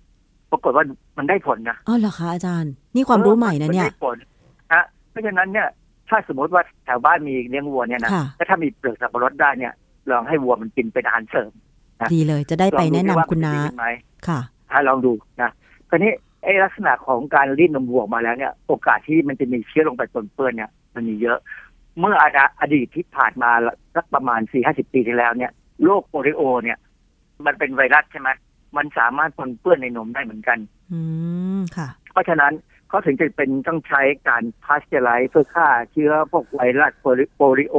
[0.51, 0.85] ปรากฏว่า
[1.19, 4.17] มันได้ผลนะอ๋อเหรอคะอาจารย์ นี่ความรู้ใหม่นะเนี่ยได้ผล
[4.73, 5.69] นะเพราะฉะนั้นเนี่ย
[6.09, 9.73] ถ้าสมมติว่าแถวบ้านมีเลี้ยงวัวเนี่ยนะค่ะแล้วถ้ามีเปลือกสับปะรดได้เนี่ย
[10.11, 11.53] ลองให้วัวมันกินเป็นอาหารเสริม
[12.15, 13.87] ดีเลยจะได้ไปแนะนำคุณน้าลองดูดิว่มัจดีไหม
[14.29, 14.41] ค่ะ
[14.71, 15.51] ถ้าลองดูนะ
[15.91, 16.13] คราวนี้
[16.45, 21.39] ไอ้ลักษณะของการรีดนมวัวออกมาแล้วเนี่ย โอกาสที่มันจะมีเชื้อลงไปปนเปื้อนเนี่ย มันมีเยอะ
[21.99, 23.51] เมื่ออดอดีตที่ผ่านมา
[23.95, 25.53] สักประมาณสี่ห้าสิบปีที่แล้วเนี่ย
[25.85, 26.79] โรคโปลิโอเนี่ย
[27.47, 28.29] มันเป็นไวรัสใช่ไหม
[28.77, 30.59] มันสามารถปนเปื้อนในนมได้เหมือนกัน
[30.93, 31.01] อื
[31.59, 32.53] มค่ะ เพราะฉะนั้น
[32.89, 37.77] เขาถึงจะเป็นต้องใช้การพาสเจอร์ไลซ์เพื่อฆ่าเชื้อพวกไวรัสโปลิโอ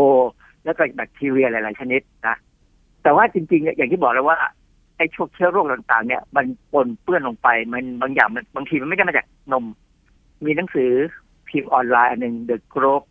[0.65, 2.36] แล้วก็แบคทีเรียหลาย ๆ ชนิดนะ
[3.03, 4.38] แต่ว่าจริง ๆ อย่างที่บอกแล้วว่า
[4.97, 9.65] ไอ้พวกเชื้อโรคต่าง ๆ เนี่ย มันปนเปื้อนลงไป มันบางอย่างมันบางทีมันไม่ได้มาจากนม
[10.45, 10.91] มีหนังสือ
[11.47, 13.05] พิมพ์ออนไลน์อันหนึ่ง The Globe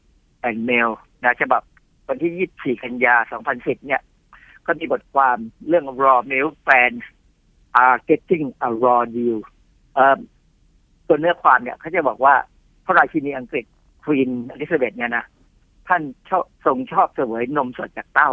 [0.49, 0.91] and Mail
[1.25, 1.63] นะฉบับ
[2.09, 3.15] วันที่ 24 กันยา
[3.53, 4.03] 2010 เนี่ย
[4.67, 5.37] ก็มีบทความ
[5.69, 7.03] เรื่อง raw milk fans
[7.85, 9.39] are getting a raw deal
[9.95, 10.19] เอ่อ
[11.09, 12.35] ตัวเนื้อความเนี่ยเขาจะบอกว่า
[12.85, 13.65] พระราชินีอังกฤษ
[14.05, 15.25] ควีนอลิซาเบธเนี่ยนะ
[15.89, 18.31] ท่านชอบทรงชอบเสวยนมสดจากเต้า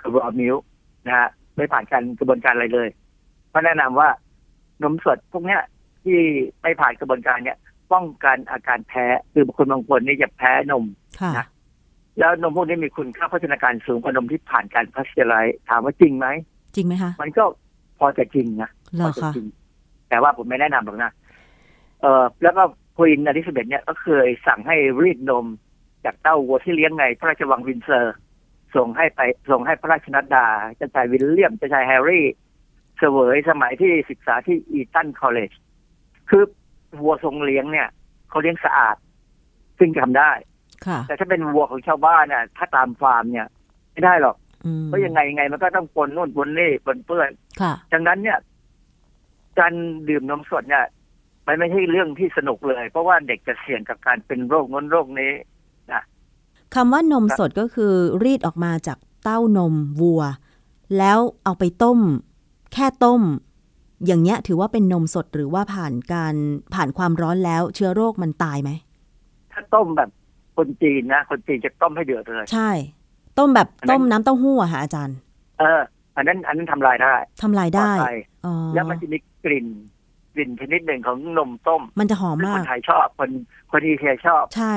[0.00, 0.62] คือ raw milk
[1.06, 2.88] นะฮะไม่ผ่านการกระบวนการอะไรเลย
[3.48, 4.08] เพราะแนะนำว่า
[4.82, 5.62] นมสดพวกเนี้ย
[6.02, 6.18] ที่
[6.62, 7.58] ไม่ผ่านกระบวนการเนี่ย
[7.92, 10.84] ป้องกันอาการแพ้ คือบางคนบางคนนี่จะแพ้นม
[11.20, 11.46] ค่ะนะ
[12.18, 16.26] แล้วนมพวกนี้มีคุณค่าโภชนาการสูงกว่านมที่ผ่านการพาสเจอร์ไรซ์ถามว่าจริงไหม
[16.74, 17.44] จริงไหมคะ มันก็
[17.98, 19.46] พอจะจริงนะเหรอคะ พอจะจริง
[20.08, 21.12] แต่ว่าผมไม่แนะนำหรอกนะ
[22.00, 22.62] เออแล้วก็
[22.96, 25.46] ควีนเอลิซาเบธเนี่ยก็เคยสั่งให้รีดนม
[26.04, 28.16] จากเต้าวัวที่เลี้ยงในพระราชวังวินเซอร์
[28.76, 29.20] ส่งให้ไป
[29.50, 32.26] ส่งให้พระราชนัดดาเจ้าชายวิลเลียมเจ้าชายแฮร์รี่
[32.98, 35.52] เสวยสมัยที่ศึกษาที่ Eton College
[36.30, 36.44] คือ
[37.00, 37.88] วัวทรงเลี้ยงเนี่ย
[38.28, 38.96] เขาเลี้ยงสะอาด
[39.78, 40.30] ซึ่งทำได้
[40.86, 43.46] ค่ะ แต่ถ้าเป็นวัวของชาวบ้านเนี่ยถ้าตามฟาร์มเนี่ย
[43.92, 44.36] ไม่ได้หรอก
[44.66, 47.30] อืมเพราะยังไงยังไงมันก็ต้องปนนู่นปนนี่ปนเปื้อน
[47.60, 48.38] ค่ะดังนั้นเนี่ย
[49.58, 49.72] การ
[50.08, 50.84] ดื่มนมสดเนี่ย
[51.46, 55.32] มันไม่ใช่เรื่องที่สนุกเลย เพราะว่าเด็กจะเสี่ยงกับการเป็นโรคนั้นโรคนี้
[56.74, 57.92] คำว่านมสดก็คือ
[58.24, 60.22] รีดออกมาจากเต้านมวัว
[60.98, 61.98] แล้วเอาไปต้ม
[62.72, 63.22] แค่ต้ม
[64.06, 66.34] อย่างเงี้ยถือว่าเป็นนมสดหรือว่าผ่านการ
[66.74, 68.70] ผ่านความร้อนแล้วเชื้อโรคมันตายไหม
[69.52, 70.10] ถ้าต้มแบบ
[70.56, 72.70] คนจีนนะคนจีนจะต้มให้เดือดเลยใช่
[73.38, 75.16] ต้มแบบอันนั้นต้มน้ำเต้าหู้อะค่ะอาจารย์
[75.58, 75.80] เออ
[76.16, 79.66] อันนั้นอันนั้นทำลายได้ทำลายได้ปลอภัยอ๋อแล้วมันจะมีกลิ่น
[80.34, 83.30] กลิ่นชนิดหนึ่งของนมต้ม มันจะหอมซึ่งมาคกนไทยชอบคน
[83.70, 84.74] คนเอเชียชอบ ใช่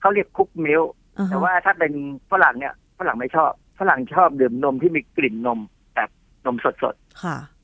[0.00, 0.82] เขาเรียก cooked milk
[1.18, 1.92] อ่าฮะแต่ว่าถ้าเป็น
[2.30, 5.58] ฝรั่งเนี่ยฝรั่งไม่ชอบฝรั่งชอบดื่มนมที่มีกลิ่นนม
[5.94, 6.10] แบบ
[6.46, 7.59] นมสดค่ะๆ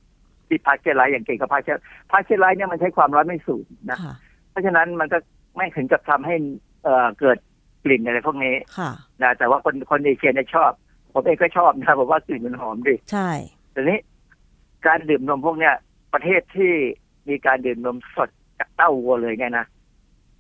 [0.49, 4.15] ที่พาสเจอร์ไรซ์อย่างเก่งกับพาสเจอร์พาสเจอร์ไรซ์เนี่ยมันใช้ความร้อนไม่สูงนะค่ะ
[4.51, 5.19] เพราะฉะนั้นมันก็
[5.57, 6.35] ไม่ถึงกับทำให้
[6.85, 7.39] เอ่อเกิด
[7.85, 8.91] กลิ่นอะไรพวกนี้ค่ะ
[9.23, 10.73] นะแต่ว่าคนคนเอเชียเนี่ยชอบ
[11.13, 13.31] ผมเองก็ชอบนะผมว่ากลิ่นมันหอมดีใช่
[13.75, 13.99] ทีนี้
[14.87, 15.75] การดื่มนมพวกเนี้ย
[16.15, 16.73] ประเทศที่
[17.29, 18.29] มีการดื่มนมสด
[18.59, 19.67] จากเต้าวัวเลยเนี่ยนะ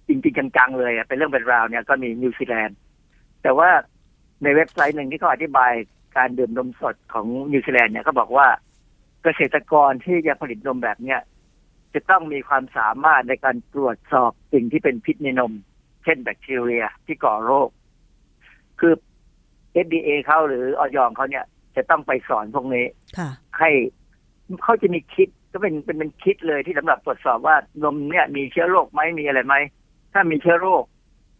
[0.08, 2.76] จริงๆจังๆเลยอะเป็นเรื่องเป็นราวเนี่ยก็มีนิวซีแลนด์
[3.42, 3.68] แต่ว่า
[4.42, 5.72] ในเว็บไซต์หนึ่งที่เขาอธิบาย
[6.16, 8.46] การดื่มนมสดของนิวซีแลนด์เนี่ยเขาบอกว่า
[9.26, 11.20] เกษตรกรที่จะผลิตนมแบบเนี้ย
[11.94, 15.52] จะต้องมีความสามารถในการตรวจสอบสิ่งที่เป็นพิษในนม
[16.04, 17.68] เช่นแบคทีเรียที่ก่อโรค
[18.80, 18.94] คือ
[19.86, 20.98] FDA เขาหรืออย.
[21.16, 21.44] เขาเนี่ย
[21.76, 22.86] จะต้องไปสอนพวกนี้
[23.18, 23.70] ค่ะให้
[24.62, 29.54] เขาจะมีคิดก็เป็นเป็นเป็นคิดเลยที่สำหรับตรวจสอบว่านมเนี่ย มีเชื้อโรคไหมมีอะไรไหม
[30.12, 30.84] ถ้ามีเชื้อโรค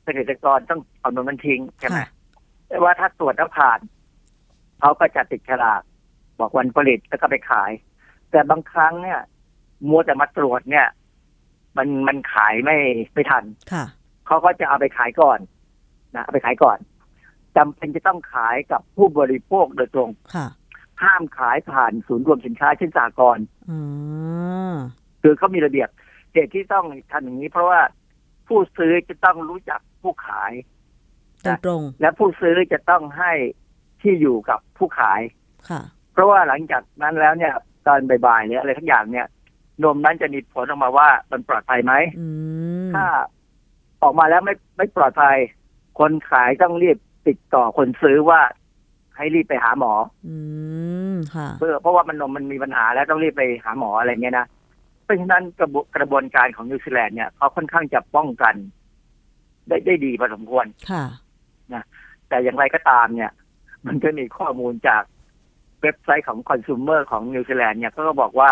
[0.05, 2.09] เกษตรกรต้องเอานมมันทิ้งใช่ไหมค่ะ
[2.69, 3.81] แต่ว่าถ้าตรวจแล้วผ่าน
[4.81, 5.83] เขาก็จะติดฉลาก
[6.39, 7.71] บอกวันผลิตแล้วก็ไปขาย
[8.31, 9.21] แต่บางครั้งเนี่ย
[9.89, 10.87] มัวแต่มาตรวจเนี่ย
[11.77, 12.77] มันมันขายไม่
[13.15, 13.85] ไม่ทันค่ะ
[14.27, 15.39] เขาก็จะเอาไปขายก่อน
[16.15, 16.79] นะเอาไปขายก่อน
[17.57, 20.47] จำเป็นจะต้องขายกับผู้บริโภคโดยตรงค่ะ
[21.03, 23.79] ห้ามขายผ่านศูนย์รวมสินค้าเช่นสากรณ์อื
[24.73, 24.75] ม
[25.23, 25.89] คือเขามีระเบียบ
[26.33, 27.81] เหตุที่ต้องทำอย่างนี้ เพราะว่า
[28.47, 30.53] ผู้ซื้อจะต้องรู้จักผู้ขาย
[31.43, 33.33] โดยตรงและผู้ซื้อจะต้องให้
[34.03, 35.21] ที่อยู่กับผู้ขาย
[35.71, 35.81] ค่ะ
[36.17, 37.53] เพราะว่าหลังจากนั้นแล้วเนี่ย
[37.87, 39.27] ตอนบ่ายๆเนี่ยอะไรทั้งอย่างเนี่ย
[39.85, 42.27] นมนั้นจะมีผลออกมาว่ามันปลอดภัยไหมอื
[42.89, 43.07] มถ้า
[44.03, 45.37] ออกมาแล้วไม่ไม่ปลอดภัย
[45.99, 46.97] คนขายต้องรีบ
[47.27, 48.41] ติดต่อคนซื้อว่า
[49.17, 49.93] ให้รีบไปหาหมอ
[50.29, 50.37] อื
[51.13, 54.47] มค่ะเพื่อเพราะว่ามันนมมันมีปัญหาแล้วต้องรีบไปหาหมออะไรเงี้ยนะ
[55.03, 58.55] เพราะฉะนั้นกระบวน กระบวนการของนิวซีแลนด์เนี่ยเขาค่อนข้างจะป้องกัน
[59.69, 61.05] ได้ได้ดีพอสมควรค่ะ
[62.29, 63.33] แต่อย่างไรก็ตามเนี่ย
[63.87, 65.03] มันก็มีข้อมูลจาก
[65.87, 68.51] เว็บไซต์ของคอน sumer ของนิวซีแลนด์เนี่ยเขาก็บอกว่า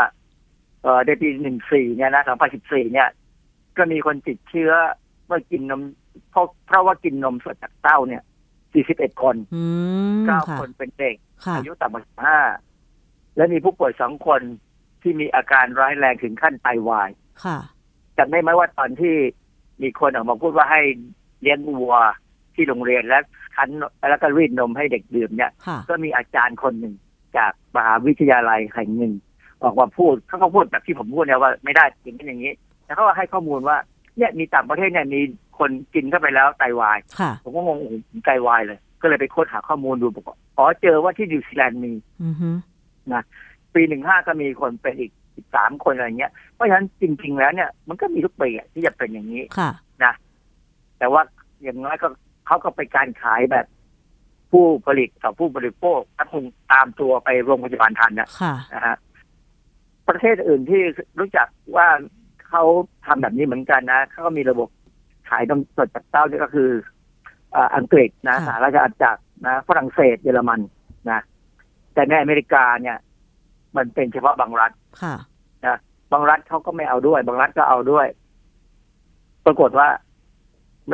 [0.83, 3.09] เออในปีหนึ่งสี่เนี่ยนะสองพันสิบสี่เนี่ย
[3.77, 4.73] ก็มีคนติดเชื้อ
[5.27, 5.83] เมื่อกินนม
[6.31, 8.23] เพราะเพราะว่ากินนมสดจากเต้าเนี่ย
[8.73, 9.63] สี่สิบเอ็ดคนอื
[10.17, 12.39] มเก้าค่ะคนเป็นเด็กค่ะอายุต่ำกว่าห้า
[13.37, 14.41] และมีผู้ป่วยสองคน
[15.03, 17.11] ที่มีอาการร้ายแรงถึงขั้นไตวาย
[17.45, 17.59] ค่ะ
[18.19, 19.17] จำได้ไหมว่าตอนที่
[19.83, 20.83] มีคนออกมาพูดว่าให้
[21.41, 21.95] เลี้ยงวัว
[22.55, 23.19] ที่โรงเรียนและ
[23.57, 23.69] คั้น
[24.11, 26.95] แล้วก็รีดนมให้เด็กดื่มเนี่ยค่ะก็มีอาจารย์คนหนึ่ง
[27.39, 29.13] จากมหาวิทยาลัยแห่งหนึ่ง
[29.63, 32.53] ออกมาพูดเขาก็พูดแบบที่ผมพูดเนี่ยว่าไม่ได้อย่างนี้อย่างนี้
[32.85, 33.77] แล้วเขาก็ให้ข้อมูลว่า
[34.19, 35.21] เนี่ยมีต่างประเทศเนี่ยมี
[35.59, 41.93] คนกินเข้าไปแล้วไตวายค่ะผมก็งงโอ้โหไตวายเลย ก็เลยไปค้นหาข้อมูลดูบอกว่าอ๋อเจอว่าที่นิวซีแลนด์มี
[42.25, 42.51] อือฮึ
[43.75, 49.71] ปีหนึ่งห้าก็มีคนเป็นอีกอีกสามคนอะไรเงี้ย เพราะฉะนั้นจริง ๆ แล้วเนี่ย มันก็มีทุกปีอะที่จะเป็นอย่างนี้ค่ะ
[50.99, 51.23] แต่ว่า
[51.63, 52.09] อย่างน้อยก็
[52.47, 53.67] เขาก็ไปการขายแบบ
[54.55, 58.97] ผู้ผลิตกับผู้บริโภคถ้าคงตามตัวไปโรงพยาบาลทันนะค่ะนะฮะ
[60.09, 60.83] ประเทศอื่นที่
[61.19, 61.89] รู้จักว่า
[62.49, 62.63] เขา
[63.07, 64.69] ทำแบบนี้เหมือนกันนะเขาก็มีระบบ
[65.29, 66.71] ขายนมสดจากเต้านี่ก็คือ
[67.55, 70.61] อ่าอังกฤษนะค่ะสหราชอาณาจักรนะฝรั่งเศสเยอรมัน
[71.11, 71.21] นะ
[71.95, 72.97] แต่ในอเมริกาเนี่ย
[73.77, 75.17] มันเป็นเฉพาะบางรัฐค่ะ
[76.13, 78.07] บางรัฐเขาก็ไม่เอาด้วย บางรัฐก็เอาด้วย
[79.47, 79.89] ปรากฏว่า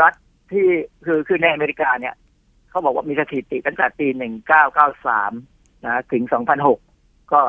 [0.03, 0.15] รัฐ
[0.53, 0.67] ที่
[1.05, 2.15] คือคือในอเมริกาเนี่ย
[2.71, 5.33] เขาบอกว่ามีสถิติตั้งแต่ปีหนึ่งเก้าเก้าสาม
[5.87, 6.79] นะถึงสองพันหก
[7.33, 7.41] ก็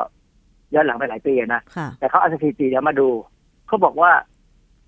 [0.74, 3.08] ย้อนหลังไปหลายปีอะนะค่ะแต่เขาเอาสถิติเดี๋ยวมาดู
[3.66, 4.12] เขาบอกว่า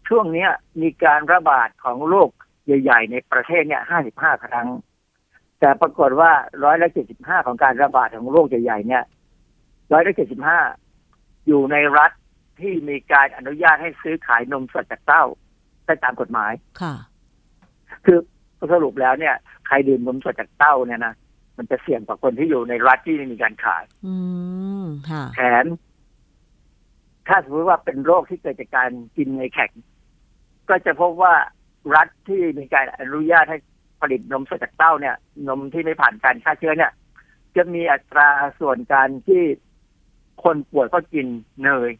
[0.09, 0.51] ช่วงเนี้ย
[0.83, 2.31] มีการระบาดของโรค
[2.67, 4.69] ใหญ่ ๆ ในประเทศเนี่ยห้าสิบห้าครั้ง
[5.61, 6.31] แต่ปรากฏว่า
[6.65, 9.05] ร้อยละเจ็ดสิบห้าของการระบาดของโรคใหญ่ๆเนี่ย
[9.93, 10.61] ร้อยละเจ็ดสิบห้า
[11.47, 12.11] อยู่ในรัฐ
[12.61, 15.25] ที่มีการอนุญาตให้ซื้อขายนมสดจากเต้า
[15.85, 16.95] ได้ตามกฎหมาย ค่ะ
[18.05, 18.19] คือ
[18.73, 19.35] สรุปแล้วเนี่ย
[19.67, 21.15] ใครดื่มนมสดจากเต้าเนี่ยนะ
[21.57, 24.15] มันจะเสี่ยงกว่าคนที่อยู่ในรัฐที่ไม่มีการขาย อื
[24.83, 25.67] มค่ะแถม
[27.29, 29.73] ถ้าสมมติว่าเป็นโรคที่เกิดจากการกินในแข็ง
[30.69, 31.35] ก็จะพบว่า
[31.97, 33.59] รัฐที่มีการอนุญาตให้
[34.01, 35.17] ผลิตนมสดจากเต้าเนี่ย
[35.49, 36.93] นมที่ไม่ผ่านการฆ่าเชื้อเนี่ย
[37.57, 38.29] จะมีอัตรา
[38.61, 39.43] ส่วนการที่
[40.45, 41.27] คนป่วยก็กิน
[41.63, 41.91] เนย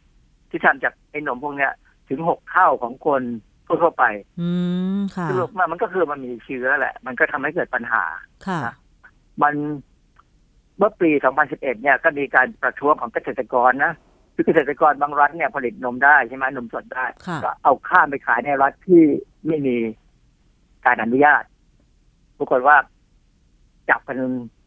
[0.49, 1.73] ที่ทำจากไอ้นมพวกเนี้ย
[2.09, 3.21] ถึงหกเท่าของคน
[3.67, 4.03] ทั่วๆไป
[4.41, 4.49] อื
[4.97, 8.03] มค่ะสรุปมามันก็คือมันมีเชื้อแหละ มันก็ทำให้เกิดปัญหา
[8.47, 8.59] ค่ะ
[9.43, 9.53] มัน
[10.77, 11.09] เมื่อปี
[11.41, 13.93] 2011 เนี่ยก็มีการประท้วงของเกษตรกรนะ
[14.35, 19.01] คือเกษตรกรบางรัฐเนี่ยผลิตนมได้ใช่ไหมนมสดได้ค่ะก็เอาข้ามไปขายในรัฐที่
[19.47, 19.77] ไม่มี
[20.85, 21.43] การอนุญาต
[22.37, 22.75] ปรากฏว่า
[23.89, 24.17] จับกัน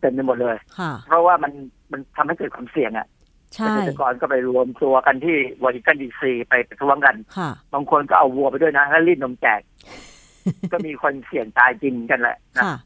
[0.01, 1.53] เต็มไปหมดเลยค่ะเพราะว่ามัน
[1.93, 9.61] มันทำให้เกิดความเสี่ยงอะ่ะ ใช่ เกษตรกรก็ไปรวมตัวกันที่วอชิงตันดีซีไปประท้วงกันค่ะบางคนก็เอาวัวไปด้วยนะ แล้วรีดนมแจก
[10.73, 12.77] ก็มีคนเสี่ยงตายจริงกันแหละนะค่ะ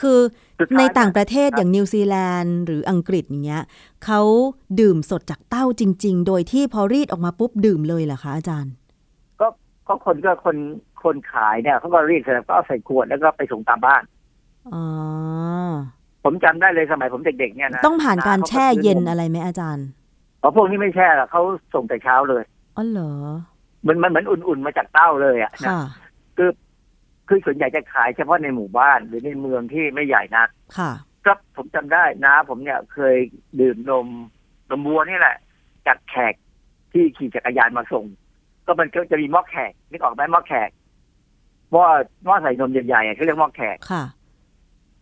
[0.00, 0.18] คือ
[0.58, 3.62] สุดท้ายในต่างประเทศครับอย่างนิวซีแลนด์หรืออังกฤษอย่างเงี้ย
[4.04, 4.20] เขา
[4.80, 8.72] ดื่มสดจากเต้าจริง ๆ โดยที่พอรีดออกมาปุ๊บดื่มเลยเหรอคะอาจารย์
[9.40, 9.46] ก็
[9.88, 10.56] ก็คนก็คน
[11.02, 14.02] คนขายเนี่ยเขาก็รีดเสร็จแล้วก็เอาใส่ขวดแล้วก็ไปส่งตามบ้าน
[14.74, 14.84] อ๋อ
[16.24, 19.86] ผมจำได้เลยสมัยผมเด็กๆเนี่ยนะต้องผ่านการขแช่เย็นซื้อมอะไรไหมอาจารย์
[20.42, 21.42] อ๋อพวกนี้ไม่แช่หรอกเขา
[21.74, 22.42] ส่งแต่เช้าเลย
[22.76, 23.12] อ๋อเหรอ
[23.86, 25.80] มันมันเหมือนอุ่นๆมาจากเต้าเลยอะนะค่ะ
[26.36, 26.50] คือ
[27.28, 30.48] คือส่วนใหญ่จะขายเฉพาะในหมู่บ้านหรือในเมืองที่ไม่ใหญ่นัก
[30.78, 30.90] ค่ะ
[31.26, 33.16] ก็ผมจำได้นะ ผมเนี่ยเคย
[33.60, 34.06] ดื่มนม
[34.70, 35.36] นมวัวนี่แหละ
[35.86, 36.34] จากแขก
[36.92, 38.04] ที่ขี่จักรยานมาส่ง
[38.66, 40.70] ก็มันก็จะมีหม้อแขกนึกออกไหมหม้อแขก
[41.72, 41.84] หม้อ
[42.24, 44.04] หม้อใส่นมใหญ่ๆอะเขาเรียกหม้อแขกค่ะ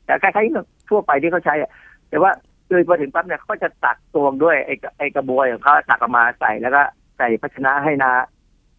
[0.06, 1.70] แต่คล้ายๆ ทั่วไปที่เขาใช้อะ
[2.10, 2.30] แต่ว่า
[2.68, 6.82] คือพอถึงปั๊บเนี่ยเขาก็จะตักตวงด้วยไอ้กระไอ้กระบวยของเขาตักออกมาใส่แล้วก็
[7.18, 8.12] ใส่ภาชนะให้นา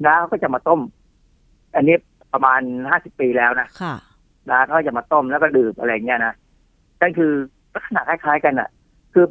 [0.05, 0.81] น้าเขาก็จะมาต้ม
[1.75, 1.95] อันนี้
[2.33, 3.95] ประมาณห้าสิบปีแล้วนะค่ะ
[4.49, 6.33] น้าเขาก็จะมาต้มแล้วก็ดื่มอะไรเงี้ยนะ
[7.01, 7.31] นั่นคือ
[7.73, 8.69] ลักษณะคล้ายๆกันอะ
[9.13, 9.25] คือ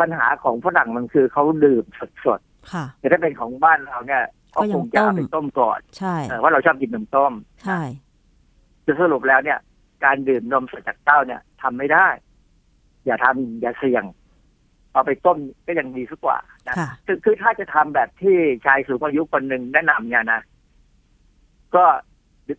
[0.00, 1.84] ปัญหาของฝรั่งมันคือเขาดื่ม
[2.24, 2.40] สด
[2.72, 4.22] ค่ะๆแต่ถ้าเป็นของบ้านเราเนี่ย
[4.54, 7.32] ก็เขายัคงงจะเอาต้มไปต้มก่อนใช่เออว่าเราชอบกินนมต้ม
[7.64, 7.80] ใช่
[8.84, 9.58] คือสรุปแล้วเนี่ย
[10.04, 12.06] การดื่มนมสดจากเต้าเนี่ย ทำไม่ได้
[13.06, 14.04] อย่าทำอย่าเสี่ยง
[14.92, 16.38] เอาไปต้มก็ยังดีสักกว่า
[16.68, 18.36] นะค่ะคือคือถ้าจะทำแบบที่
[18.66, 20.40] ชายสูงอายุคนหนึ่งแนะนำเนี่ยนะ
[21.74, 21.84] ก็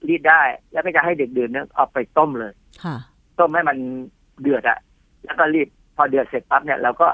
[0.10, 0.41] รีดได้
[0.72, 2.95] แล้วก็จะให้เด็กดื่มเนี่ยเอาไปต้มเลยค่ะ
[3.39, 3.78] ต้มให้มัน
[4.41, 4.80] เดือดอะ
[5.24, 7.08] แล้วก็รีบพอเดือดเสร็จปั๊บเนี่ยเราก็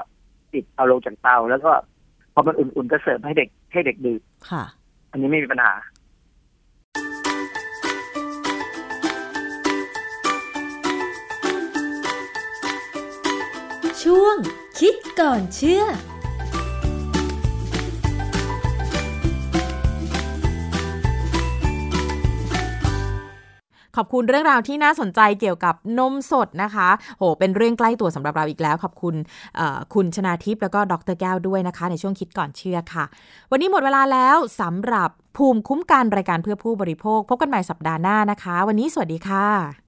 [0.52, 1.72] ปิดเอาลงจากเตาแล้วก็
[2.34, 4.20] พอมันอุ่นๆก็เสิร์ฟให้เด็กให้เด็กดื่ม
[4.50, 4.64] ค่ะ
[5.10, 5.72] อันนี้ไม่มีปัญหา
[14.08, 14.36] ช่วง
[14.80, 15.84] คิดก่อนเชื่อ
[23.96, 26.88] ขอบคุณเรื่องราวที่น่าสนใจเกี่ยวกับนมสดนะคะ
[27.18, 29.14] โห เป็นเรื่องใกล้ตัวสำหรับเราอีกแล้ว ขอบคุณ
[29.94, 33.04] คุณชนาทิพย์แล้วก็ดรแก้วด้วยนะคะ ในช่วงคิดก่อนเชื่อค่ะ
[33.50, 39.87] วันนี้หมดเวลาแล้วสำหรับภูมิคุ้มกันรายการเพื่อผู้บริโภค พบกันใหม่สัปดาห์หน้านะคะ วันนี้สวัสดีค่ะ